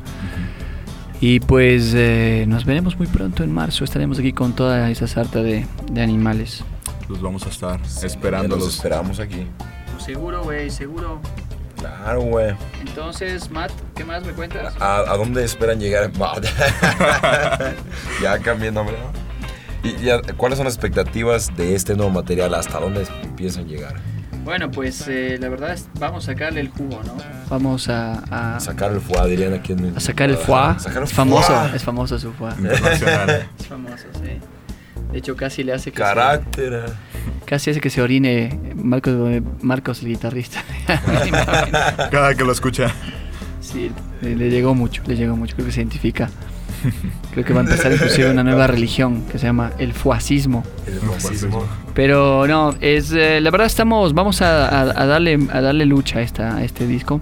Y 1.21 1.41
pues 1.41 1.93
eh, 1.95 2.45
nos 2.49 2.65
veremos 2.65 2.99
muy 2.99 3.07
pronto 3.07 3.45
en 3.45 3.53
marzo. 3.53 3.85
Estaremos 3.85 4.19
aquí 4.19 4.33
con 4.33 4.55
toda 4.55 4.91
esa 4.91 5.07
sarta 5.07 5.43
de, 5.43 5.67
de 5.91 6.03
animales. 6.03 6.65
Los 7.09 7.21
vamos 7.21 7.47
a 7.47 7.49
estar 7.49 7.81
Ya 7.83 8.07
esperándolos. 8.07 8.65
los 8.67 8.75
esperamos 8.75 9.21
aquí. 9.21 9.47
Seguro, 9.99 10.43
güey, 10.43 10.71
seguro. 10.71 11.21
Claro, 11.79 12.23
güey. 12.23 12.55
Entonces, 12.81 13.51
Matt, 13.51 13.71
¿qué 13.95 14.05
más 14.05 14.25
me 14.25 14.33
cuentas? 14.33 14.75
¿A, 14.81 14.99
a 14.99 15.17
dónde 15.17 15.45
esperan 15.45 15.81
llegar? 15.81 16.11
ya 18.23 18.39
cambié 18.39 18.69
el 18.69 18.75
nombre. 18.75 18.97
¿no? 18.99 19.89
¿Y 19.89 19.97
ya, 20.05 20.21
cuáles 20.37 20.59
son 20.59 20.65
las 20.65 20.75
expectativas 20.75 21.57
de 21.57 21.75
este 21.75 21.97
nuevo 21.97 22.11
material? 22.11 22.55
¿Hasta 22.55 22.79
dónde 22.79 23.07
piensan 23.37 23.67
llegar? 23.67 24.01
Bueno, 24.45 24.71
pues 24.71 25.07
eh, 25.07 25.39
la 25.41 25.49
verdad 25.49 25.73
es 25.73 25.89
vamos 25.99 26.25
a 26.25 26.33
sacarle 26.33 26.61
el 26.61 26.69
jugo, 26.69 27.01
¿no? 27.05 27.17
Vamos 27.49 27.89
a, 27.89 28.57
a, 28.57 28.61
Sacar 28.61 28.93
el 28.93 29.01
foie, 29.01 29.31
dirían 29.31 29.55
aquí 29.55 29.73
en 29.73 29.97
a 29.97 30.01
sacar 30.01 30.31
el 30.31 30.37
foie. 30.37 30.79
Sacar 30.81 30.99
el 30.99 31.05
es 31.05 31.13
famoso, 31.13 31.55
foie. 31.55 31.77
es 31.77 31.85
famoso 31.85 32.19
su 32.19 32.33
foie. 32.33 32.53
Internacional. 32.59 33.49
es 33.61 33.67
famoso, 33.67 34.05
sí. 34.15 34.41
De 35.13 35.19
hecho, 35.19 35.37
casi 35.37 35.63
le 35.63 35.73
hace 35.75 35.93
que 35.93 35.99
Carácter. 35.99 36.87
se, 36.87 37.45
casi 37.45 37.71
hace 37.71 37.81
que 37.81 37.91
se 37.91 38.03
orine 38.03 38.59
Marcos, 38.75 39.43
Marcos 39.61 40.03
el 40.03 40.09
guitarrista. 40.09 40.65
Cada 42.11 42.35
que 42.35 42.45
lo 42.45 42.53
escucha. 42.53 42.93
Sí, 43.61 43.93
le, 44.23 44.35
le 44.35 44.51
llegó 44.51 44.75
mucho, 44.75 45.03
le 45.07 45.15
llegó 45.15 45.37
mucho. 45.37 45.55
Creo 45.55 45.67
que 45.67 45.73
se 45.73 45.81
identifica. 45.81 46.29
Creo 47.33 47.45
que 47.45 47.53
va 47.53 47.61
a 47.61 47.65
empezar 47.65 47.93
inclusive 47.93 48.31
una 48.31 48.43
nueva 48.45 48.67
religión 48.77 49.23
que 49.31 49.39
se 49.39 49.47
llama 49.47 49.73
el 49.79 49.93
fuacismo. 49.93 50.63
El 50.87 50.99
fascismo. 51.01 51.65
Pero 51.95 52.47
no, 52.47 52.75
es 52.81 53.13
eh, 53.13 53.41
la 53.41 53.51
verdad 53.51 53.67
estamos, 53.67 54.15
vamos 54.15 54.43
a, 54.43 54.69
a- 54.69 55.03
a 55.03 55.07
darle 55.07 55.39
a 55.53 55.61
darle 55.61 55.87
lucha 55.87 56.19
a, 56.19 56.23
esta, 56.23 56.57
a 56.57 56.65
este 56.65 56.87
disco. 56.87 57.21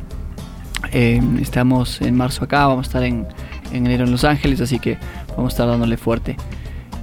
Eh, 0.92 1.20
estamos 1.40 2.00
en 2.00 2.16
marzo 2.16 2.44
acá, 2.44 2.66
vamos 2.66 2.86
a 2.86 2.88
estar 2.88 3.02
en, 3.04 3.26
en 3.72 3.86
enero 3.86 4.04
en 4.04 4.10
Los 4.10 4.24
Ángeles, 4.24 4.60
así 4.60 4.78
que 4.78 4.98
vamos 5.36 5.52
a 5.52 5.54
estar 5.54 5.66
dándole 5.68 5.96
fuerte. 5.96 6.36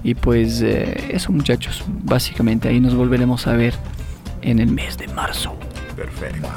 Y 0.03 0.13
pues 0.15 0.61
eh, 0.61 1.09
eso 1.09 1.31
muchachos, 1.31 1.83
básicamente 2.03 2.67
ahí 2.69 2.79
nos 2.79 2.95
volveremos 2.95 3.47
a 3.47 3.53
ver 3.53 3.73
en 4.41 4.59
el 4.59 4.67
mes 4.71 4.97
de 4.97 5.07
marzo. 5.09 5.55
Perfecto. 5.95 6.47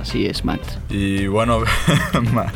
Así 0.00 0.26
es, 0.26 0.44
Matt. 0.44 0.60
Y 0.90 1.26
bueno, 1.26 1.60
Matt. 2.32 2.54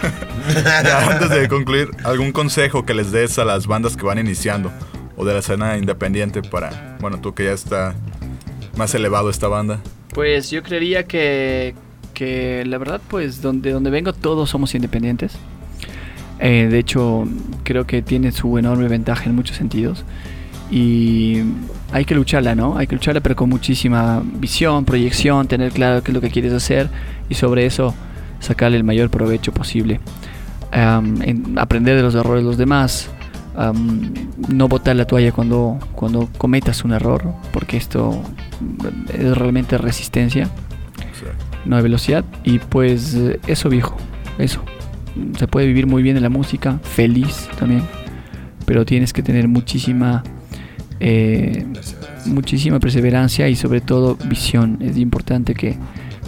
Antes 1.10 1.30
de 1.30 1.48
concluir, 1.48 1.90
¿algún 2.04 2.32
consejo 2.32 2.84
que 2.84 2.94
les 2.94 3.12
des 3.12 3.38
a 3.38 3.44
las 3.44 3.66
bandas 3.66 3.96
que 3.96 4.04
van 4.04 4.18
iniciando 4.18 4.72
o 5.16 5.24
de 5.24 5.34
la 5.34 5.40
escena 5.40 5.76
independiente 5.76 6.42
para, 6.42 6.96
bueno, 7.00 7.20
tú 7.20 7.34
que 7.34 7.44
ya 7.44 7.52
está 7.52 7.94
más 8.76 8.94
elevado 8.94 9.30
esta 9.30 9.48
banda? 9.48 9.80
Pues 10.14 10.50
yo 10.50 10.62
creería 10.62 11.06
que, 11.06 11.74
que 12.14 12.64
la 12.66 12.78
verdad, 12.78 13.00
pues 13.08 13.42
donde, 13.42 13.70
donde 13.72 13.90
vengo 13.90 14.12
todos 14.12 14.50
somos 14.50 14.74
independientes. 14.74 15.36
Eh, 16.38 16.68
de 16.70 16.78
hecho, 16.78 17.28
creo 17.64 17.86
que 17.86 18.00
tiene 18.00 18.32
su 18.32 18.56
enorme 18.56 18.88
ventaja 18.88 19.24
en 19.26 19.34
muchos 19.34 19.56
sentidos. 19.56 20.04
Y 20.70 21.42
hay 21.92 22.04
que 22.04 22.14
lucharla, 22.14 22.54
¿no? 22.54 22.78
Hay 22.78 22.86
que 22.86 22.94
lucharla, 22.94 23.20
pero 23.20 23.36
con 23.36 23.50
muchísima 23.50 24.22
visión, 24.24 24.84
proyección, 24.84 25.48
tener 25.48 25.72
claro 25.72 26.02
qué 26.02 26.12
es 26.12 26.14
lo 26.14 26.20
que 26.20 26.30
quieres 26.30 26.52
hacer 26.52 26.88
y 27.28 27.34
sobre 27.34 27.66
eso 27.66 27.94
sacarle 28.40 28.76
el 28.76 28.84
mayor 28.84 29.08
provecho 29.10 29.52
posible. 29.52 30.00
Am, 30.72 31.22
en- 31.22 31.58
aprender 31.58 31.96
de 31.96 32.02
los 32.02 32.14
errores 32.14 32.42
de 32.42 32.48
los 32.48 32.58
demás. 32.58 33.08
am, 33.56 34.12
no 34.48 34.68
botar 34.68 34.94
la 34.96 35.06
toalla 35.06 35.32
cuando, 35.32 35.78
cuando 35.94 36.28
cometas 36.38 36.84
un 36.84 36.92
error, 36.92 37.22
porque 37.52 37.76
esto 37.76 38.22
mm, 38.60 38.86
es 39.20 39.36
realmente 39.36 39.76
resistencia, 39.78 40.48
no 41.64 41.76
hay 41.76 41.82
velocidad. 41.82 42.24
Y 42.44 42.58
pues 42.60 43.14
eh, 43.14 43.38
eso 43.46 43.68
viejo, 43.68 43.96
eso. 44.38 44.62
Se 45.38 45.46
puede 45.48 45.66
vivir 45.66 45.86
muy 45.86 46.02
bien 46.02 46.16
en 46.16 46.22
la 46.22 46.28
música, 46.30 46.78
feliz 46.84 47.48
también, 47.58 47.82
pero 48.64 48.86
tienes 48.86 49.12
que 49.12 49.22
tener 49.22 49.48
muchísima, 49.48 50.22
eh, 51.00 51.66
muchísima 52.26 52.78
perseverancia 52.78 53.48
y 53.48 53.56
sobre 53.56 53.80
todo 53.80 54.16
visión. 54.26 54.78
Es 54.80 54.96
importante 54.96 55.54
que, 55.54 55.76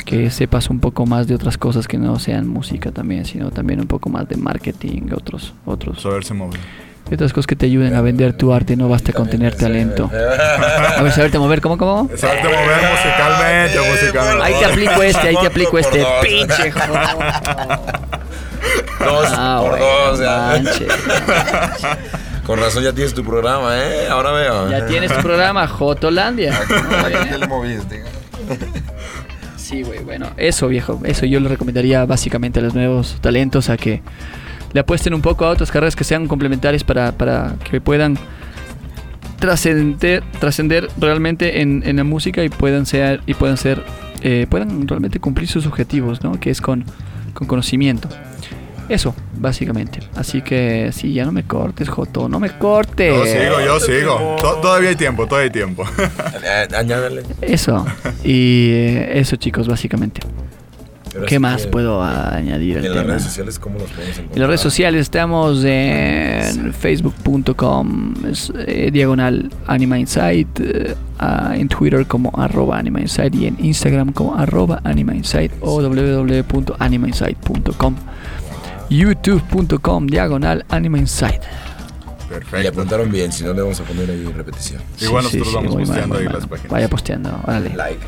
que 0.05 0.31
sepas 0.31 0.71
un 0.71 0.81
poco 0.81 1.07
más 1.07 1.27
de 1.27 1.35
otras 1.35 1.59
cosas 1.59 1.87
que 1.89 1.99
no 1.99 2.19
sean 2.19 2.47
música 2.49 2.91
también, 2.91 3.25
sino 3.25 3.51
también 3.51 3.81
un 3.81 3.87
poco 3.87 4.09
más 4.11 4.29
de 4.29 4.37
marketing, 4.37 5.11
otros, 5.15 5.55
otros. 5.65 6.01
Saberse 6.03 6.35
mover. 6.35 6.61
Y 7.11 7.15
otras 7.15 7.33
cosas 7.33 7.47
que 7.47 7.57
te 7.57 7.67
ayuden 7.67 7.95
a 7.95 8.01
vender 8.01 8.33
tu 8.37 8.53
arte, 8.55 8.77
no 8.77 8.89
basta 8.89 9.13
con 9.13 9.29
tener 9.29 9.55
talento. 9.55 10.11
A 10.13 11.03
ver, 11.03 11.13
saberte 11.13 11.39
mover, 11.39 11.61
¿cómo, 11.61 11.77
cómo? 11.77 12.09
Saberte 12.17 12.49
mover 12.49 12.91
musicalmente, 12.91 13.79
musicalmente. 13.91 14.45
Ahí 14.45 14.55
te 14.59 14.65
aplico 14.65 15.03
este, 15.03 15.29
ahí 15.29 15.37
te 15.41 15.47
aplico 15.47 15.79
este 15.79 16.07
pinche 16.23 16.73
Dos 19.01 19.29
Ah, 19.33 19.59
por 19.61 19.71
bueno, 19.71 19.85
dos, 19.85 20.21
manche. 20.21 20.87
Con 22.47 22.59
razón 22.61 22.83
ya 22.85 22.93
tienes 22.93 23.15
tu 23.15 23.25
programa, 23.25 23.77
¿eh? 23.79 24.09
Ahora 24.09 24.33
veo. 24.33 24.71
Ya 24.71 24.87
tienes 24.87 25.13
tu 25.13 25.21
programa, 25.21 25.67
Jotolandia. 25.67 26.59
¿Qué 27.29 27.39
le 27.39 27.47
moviste? 27.47 28.05
Sí, 29.73 29.83
güey, 29.85 30.01
bueno, 30.05 30.27
eso 30.37 30.69
viejo, 30.69 31.01
eso 31.03 31.25
yo 31.25 31.41
le 31.41 31.49
recomendaría 31.49 32.05
básicamente 32.05 32.61
a 32.61 32.63
los 32.63 32.75
nuevos 32.75 33.17
talentos 33.23 33.71
a 33.71 33.79
que 33.79 34.03
le 34.75 34.81
apuesten 34.81 35.15
un 35.15 35.23
poco 35.23 35.47
a 35.47 35.49
otras 35.49 35.71
carreras 35.71 35.97
que 35.97 36.05
sean 36.05 36.29
complementarias 36.29 36.85
para, 36.85 37.13
para 37.13 37.57
que 37.71 37.81
puedan 37.81 38.19
trascender, 39.39 40.23
trascender 40.41 40.91
realmente 40.99 41.63
en, 41.63 41.83
en 41.87 41.97
la 41.97 42.05
música 42.05 42.45
y 42.45 42.51
puedan 42.51 42.85
ser, 42.85 43.23
y 43.25 43.33
puedan 43.33 43.57
ser, 43.57 43.83
eh, 44.21 44.47
puedan 44.51 44.87
realmente 44.87 45.21
cumplir 45.21 45.49
sus 45.49 45.67
objetivos, 45.67 46.23
¿no? 46.23 46.39
Que 46.39 46.51
es 46.51 46.61
con, 46.61 46.85
con 47.33 47.49
conocimiento. 47.49 48.11
Eso, 48.93 49.15
básicamente. 49.39 50.01
Así 50.15 50.43
que 50.43 50.91
sí, 50.93 51.15
ya 51.15 51.25
no 51.25 51.33
me 51.33 51.45
cortes, 51.45 51.89
Joto, 51.89 52.29
no 52.29 52.39
me 52.39 52.51
cortes. 52.59 53.15
Yo 53.15 53.25
sigo, 53.25 53.59
yo 53.65 53.81
sigo. 53.81 54.37
To- 54.39 54.57
todavía 54.61 54.91
hay 54.91 54.97
tiempo, 54.97 55.27
todavía 55.27 55.47
hay 55.47 55.51
tiempo. 55.51 55.83
Añádale. 56.77 57.23
Eso. 57.41 57.87
Y 58.23 58.69
eh, 58.73 59.19
eso, 59.19 59.37
chicos, 59.37 59.67
básicamente. 59.67 60.21
Pero 61.11 61.25
¿Qué 61.27 61.39
más 61.39 61.63
que- 61.63 61.69
puedo 61.69 62.03
añadir 62.03 62.77
al 62.79 62.85
En 62.85 62.91
las 62.91 63.01
tema? 63.01 63.13
redes 63.15 63.23
sociales, 63.25 63.59
¿cómo 63.59 63.79
los 63.79 63.89
podemos 63.91 64.11
encontrar? 64.19 64.35
En 64.35 64.41
las 64.41 64.49
redes 64.49 64.61
sociales 64.61 65.01
estamos 65.03 65.65
en 65.65 66.73
facebook.com 66.75 68.15
es, 68.31 68.53
eh, 68.67 68.91
diagonal 68.93 69.51
Anima 69.67 69.99
Insight, 69.99 70.49
eh, 70.61 70.95
en 71.55 71.69
Twitter 71.69 72.07
como 72.07 72.31
arroba 72.37 72.79
Anima 72.79 73.01
Insight 73.01 73.35
y 73.35 73.47
en 73.47 73.57
Instagram 73.63 74.13
como 74.13 74.35
arroba 74.37 74.81
Anima 74.85 75.15
Insight 75.15 75.53
o 75.61 75.81
www.animainsight.com 75.83 77.95
youtube.com 78.89 80.07
diagonal 80.07 80.65
Anima 80.69 80.99
Insight. 80.99 81.41
Y 82.63 82.67
apuntaron 82.67 83.11
bien, 83.13 83.31
si 83.31 83.45
no 83.45 83.53
le 83.53 83.61
vamos 83.61 83.79
a 83.81 83.85
poner 83.85 84.09
ahí 84.11 84.25
repetición. 84.35 84.81
Igual 85.01 85.25
nosotros 85.25 85.53
vamos 85.53 85.75
muy 85.75 85.85
mal, 85.85 85.89
posteando 85.89 86.17
ahí 86.19 86.25
mal. 86.25 86.33
las 86.35 86.47
páginas. 86.47 86.73
Vaya 86.73 86.89
posteando, 86.89 87.41
órale. 87.47 87.75
Like. 87.77 88.01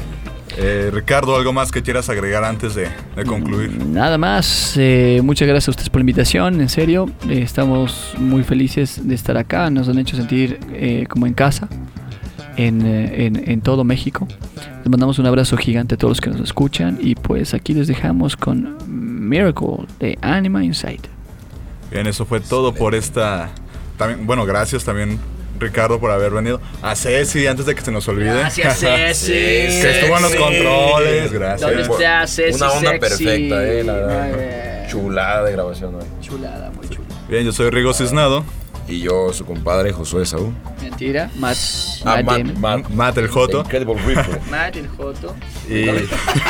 Eh, 0.56 0.90
Ricardo, 0.94 1.36
¿algo 1.36 1.52
más 1.52 1.70
que 1.72 1.82
quieras 1.82 2.08
agregar 2.08 2.44
antes 2.44 2.74
de, 2.74 2.88
de 3.16 3.24
concluir? 3.24 3.84
Nada 3.86 4.16
más, 4.18 4.74
eh, 4.76 5.20
muchas 5.22 5.48
gracias 5.48 5.68
a 5.68 5.70
ustedes 5.72 5.90
por 5.90 5.98
la 5.98 6.02
invitación, 6.02 6.60
en 6.60 6.68
serio, 6.68 7.10
eh, 7.28 7.40
estamos 7.42 8.14
muy 8.18 8.44
felices 8.44 9.00
de 9.06 9.14
estar 9.16 9.36
acá, 9.36 9.68
nos 9.68 9.88
han 9.88 9.98
hecho 9.98 10.16
sentir 10.16 10.60
eh, 10.72 11.06
como 11.08 11.26
en 11.26 11.34
casa, 11.34 11.68
en, 12.56 12.86
en- 12.86 13.50
en 13.50 13.60
todo 13.62 13.82
México. 13.84 14.28
Les 14.78 14.88
mandamos 14.88 15.18
un 15.18 15.26
abrazo 15.26 15.56
gigante 15.56 15.96
a 15.96 15.98
todos 15.98 16.12
los 16.12 16.20
que 16.20 16.30
nos 16.30 16.40
escuchan 16.40 16.98
y 17.00 17.14
pues 17.16 17.52
aquí 17.52 17.74
les 17.74 17.88
dejamos 17.88 18.36
con 18.36 18.76
Miracle 19.24 19.86
de 19.98 20.18
Anima 20.20 20.62
Insight. 20.64 21.06
Bien, 21.90 22.06
eso 22.06 22.24
fue 22.26 22.40
todo 22.40 22.74
por 22.74 22.94
esta. 22.94 23.50
También, 23.98 24.26
bueno, 24.26 24.44
gracias 24.46 24.84
también, 24.84 25.18
Ricardo, 25.58 26.00
por 26.00 26.10
haber 26.10 26.32
venido. 26.32 26.60
A 26.82 26.94
Ceci, 26.96 27.46
antes 27.46 27.66
de 27.66 27.74
que 27.74 27.80
se 27.82 27.92
nos 27.92 28.06
olvide. 28.08 28.26
Gracias, 28.34 28.78
Ceci. 28.80 29.32
que 29.32 30.00
estuvo 30.00 30.16
en 30.16 30.22
los 30.22 30.34
controles, 30.34 31.32
gracias. 31.32 31.60
¿Dónde 31.60 31.82
está 31.82 32.26
Ceci 32.26 32.56
Una 32.56 32.72
onda 32.72 32.90
sexy? 32.90 33.24
perfecta, 33.24 33.64
eh, 33.64 33.84
la 33.84 33.92
verdad. 33.92 34.88
Chulada 34.88 35.44
de 35.44 35.52
grabación 35.52 35.94
hoy. 35.94 36.04
Chulada, 36.20 36.70
muy 36.70 36.88
chula. 36.88 37.06
Bien, 37.28 37.44
yo 37.44 37.52
soy 37.52 37.70
Rigo 37.70 37.92
Cisnado. 37.94 38.44
Y 38.86 39.00
yo, 39.00 39.32
su 39.32 39.46
compadre, 39.46 39.92
Josué 39.92 40.26
Saúl. 40.26 40.52
Mentira, 40.82 41.30
Matt. 41.36 41.56
Ah, 42.04 42.20
Matt 42.22 42.44
Matt. 42.44 42.56
Matt, 42.58 42.88
Matt 42.90 43.18
el 43.18 43.28
Joto. 43.28 43.60
Incredible. 43.60 43.96
Matt 44.50 44.76
el 44.76 44.88
Joto. 44.88 45.34
Y 45.70 45.86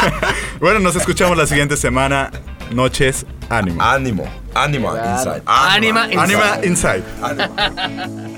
bueno, 0.61 0.81
nos 0.81 0.97
escuchamos 0.97 1.37
la 1.39 1.47
siguiente 1.47 1.77
semana. 1.77 2.33
Noches, 2.75 3.25
ánimo. 3.49 3.81
Ánimo, 3.81 4.25
ánimo, 4.53 4.91
inside. 4.97 5.43
Anima 5.47 6.07
Inside. 6.07 6.19
Anima 6.21 6.65
Inside. 6.65 7.05
Hard 7.21 8.34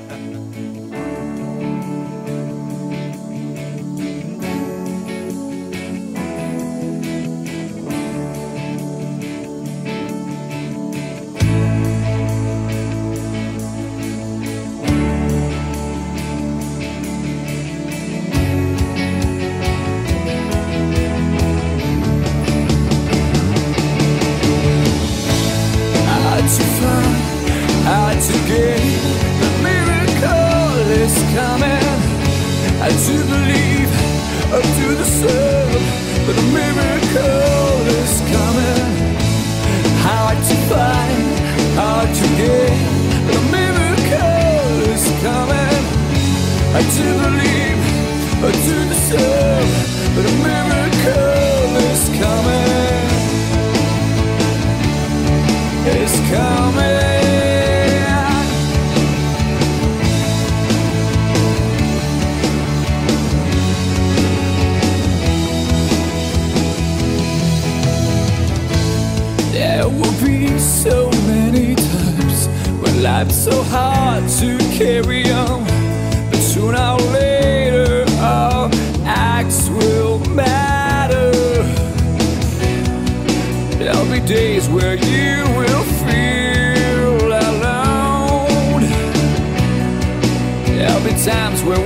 coming 45.49 46.83
do 46.83 47.09
believe, 47.25 47.81
I 48.45 48.51
do 48.67 48.77
the 48.89 48.99
soul 49.09 49.87
But 50.15 50.25
a 50.25 50.35
miracle 50.45 51.77
is 51.91 52.03
coming. 52.21 52.77
It's 55.89 56.19
coming. 56.31 57.07
There 69.53 69.89
will 69.89 70.25
be 70.25 70.59
so 70.59 71.11
many 71.27 71.75
times 71.75 72.49
When 72.81 73.03
life's 73.03 73.45
so 73.45 73.63
hard 73.63 74.29
to 74.41 74.66
carry 74.77 75.33
on, 75.33 75.65
but 76.31 76.37
sooner 76.37 76.79
or 76.79 77.01
later 77.11 78.05
our 78.19 78.69
acts 79.07 79.71
will 79.71 80.19
matter. 80.35 81.31
There'll 83.79 84.11
be 84.13 84.21
days 84.21 84.69
where 84.69 84.97
you 84.97 85.45
will 85.57 85.85
feel 86.05 87.33
alone. 87.49 88.83
There'll 90.67 91.05
be 91.05 91.25
times 91.25 91.63
where 91.65 91.81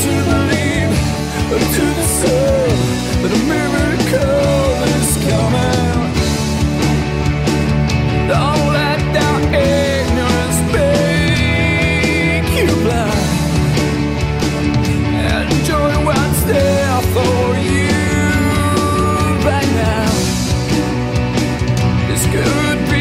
Do 0.00 0.08
believe, 0.08 0.92
I 1.52 1.58
do 1.76 1.84
deserve 2.00 2.80
that 3.20 3.32
a 3.36 3.40
miracle 3.52 4.78
is 4.96 5.10
coming. 5.28 6.00
Don't 8.32 8.64
let 8.72 9.00
ignorance 9.52 10.60
make 10.72 12.48
you 12.58 12.70
blind. 12.84 13.28
Enjoy 15.52 15.92
what's 16.06 16.40
there 16.44 17.00
for 17.14 17.42
you 17.68 17.92
right 19.44 19.70
now. 19.84 20.08
This 22.08 22.22
could 22.32 22.80
be 22.88 23.00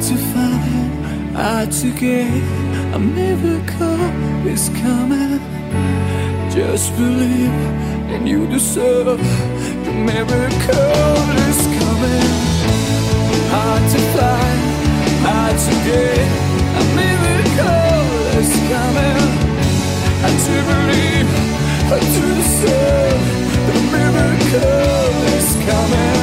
to 0.00 0.16
hard 1.36 1.70
to 1.70 1.92
get. 1.92 2.32
A 2.94 2.98
miracle 2.98 4.00
is 4.48 4.70
coming. 4.80 5.40
Just 6.50 6.96
believe, 6.96 7.52
and 8.12 8.26
you 8.26 8.46
deserve. 8.46 9.18
The 9.86 9.92
miracle 9.92 11.16
is 11.48 11.60
coming. 11.78 12.30
Hard 13.52 13.82
to 13.92 14.00
find, 14.16 14.62
hard 15.28 15.56
to 15.66 15.74
get. 15.88 16.26
A 16.80 16.84
miracle 17.00 18.06
is 18.40 18.52
coming. 18.72 19.20
I 20.26 20.30
do 20.46 20.56
believe, 20.72 21.30
I 21.92 21.98
do 22.14 22.24
deserve. 22.40 23.22
The 23.68 23.76
miracle 23.96 25.12
is 25.36 25.48
coming. 25.68 26.20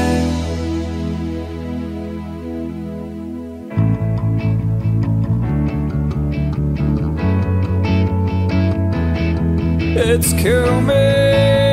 It's 9.97 10.33
coming. 10.33 10.95
It's 11.17 11.64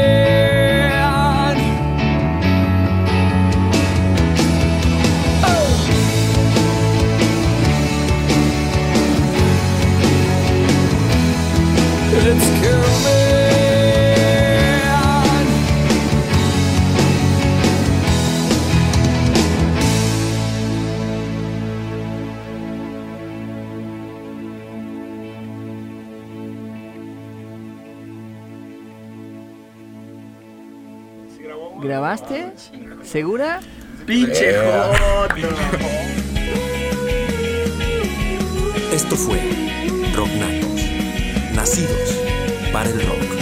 ¿Grabaste? 32.13 32.53
¿Segura? 33.05 33.61
Pinche 34.07 34.51
Esto 38.93 39.17
fue 39.17 39.41
Rocknatos, 40.15 41.55
nacidos 41.55 42.19
para 42.71 42.91
el 42.91 43.01
rock. 43.07 43.42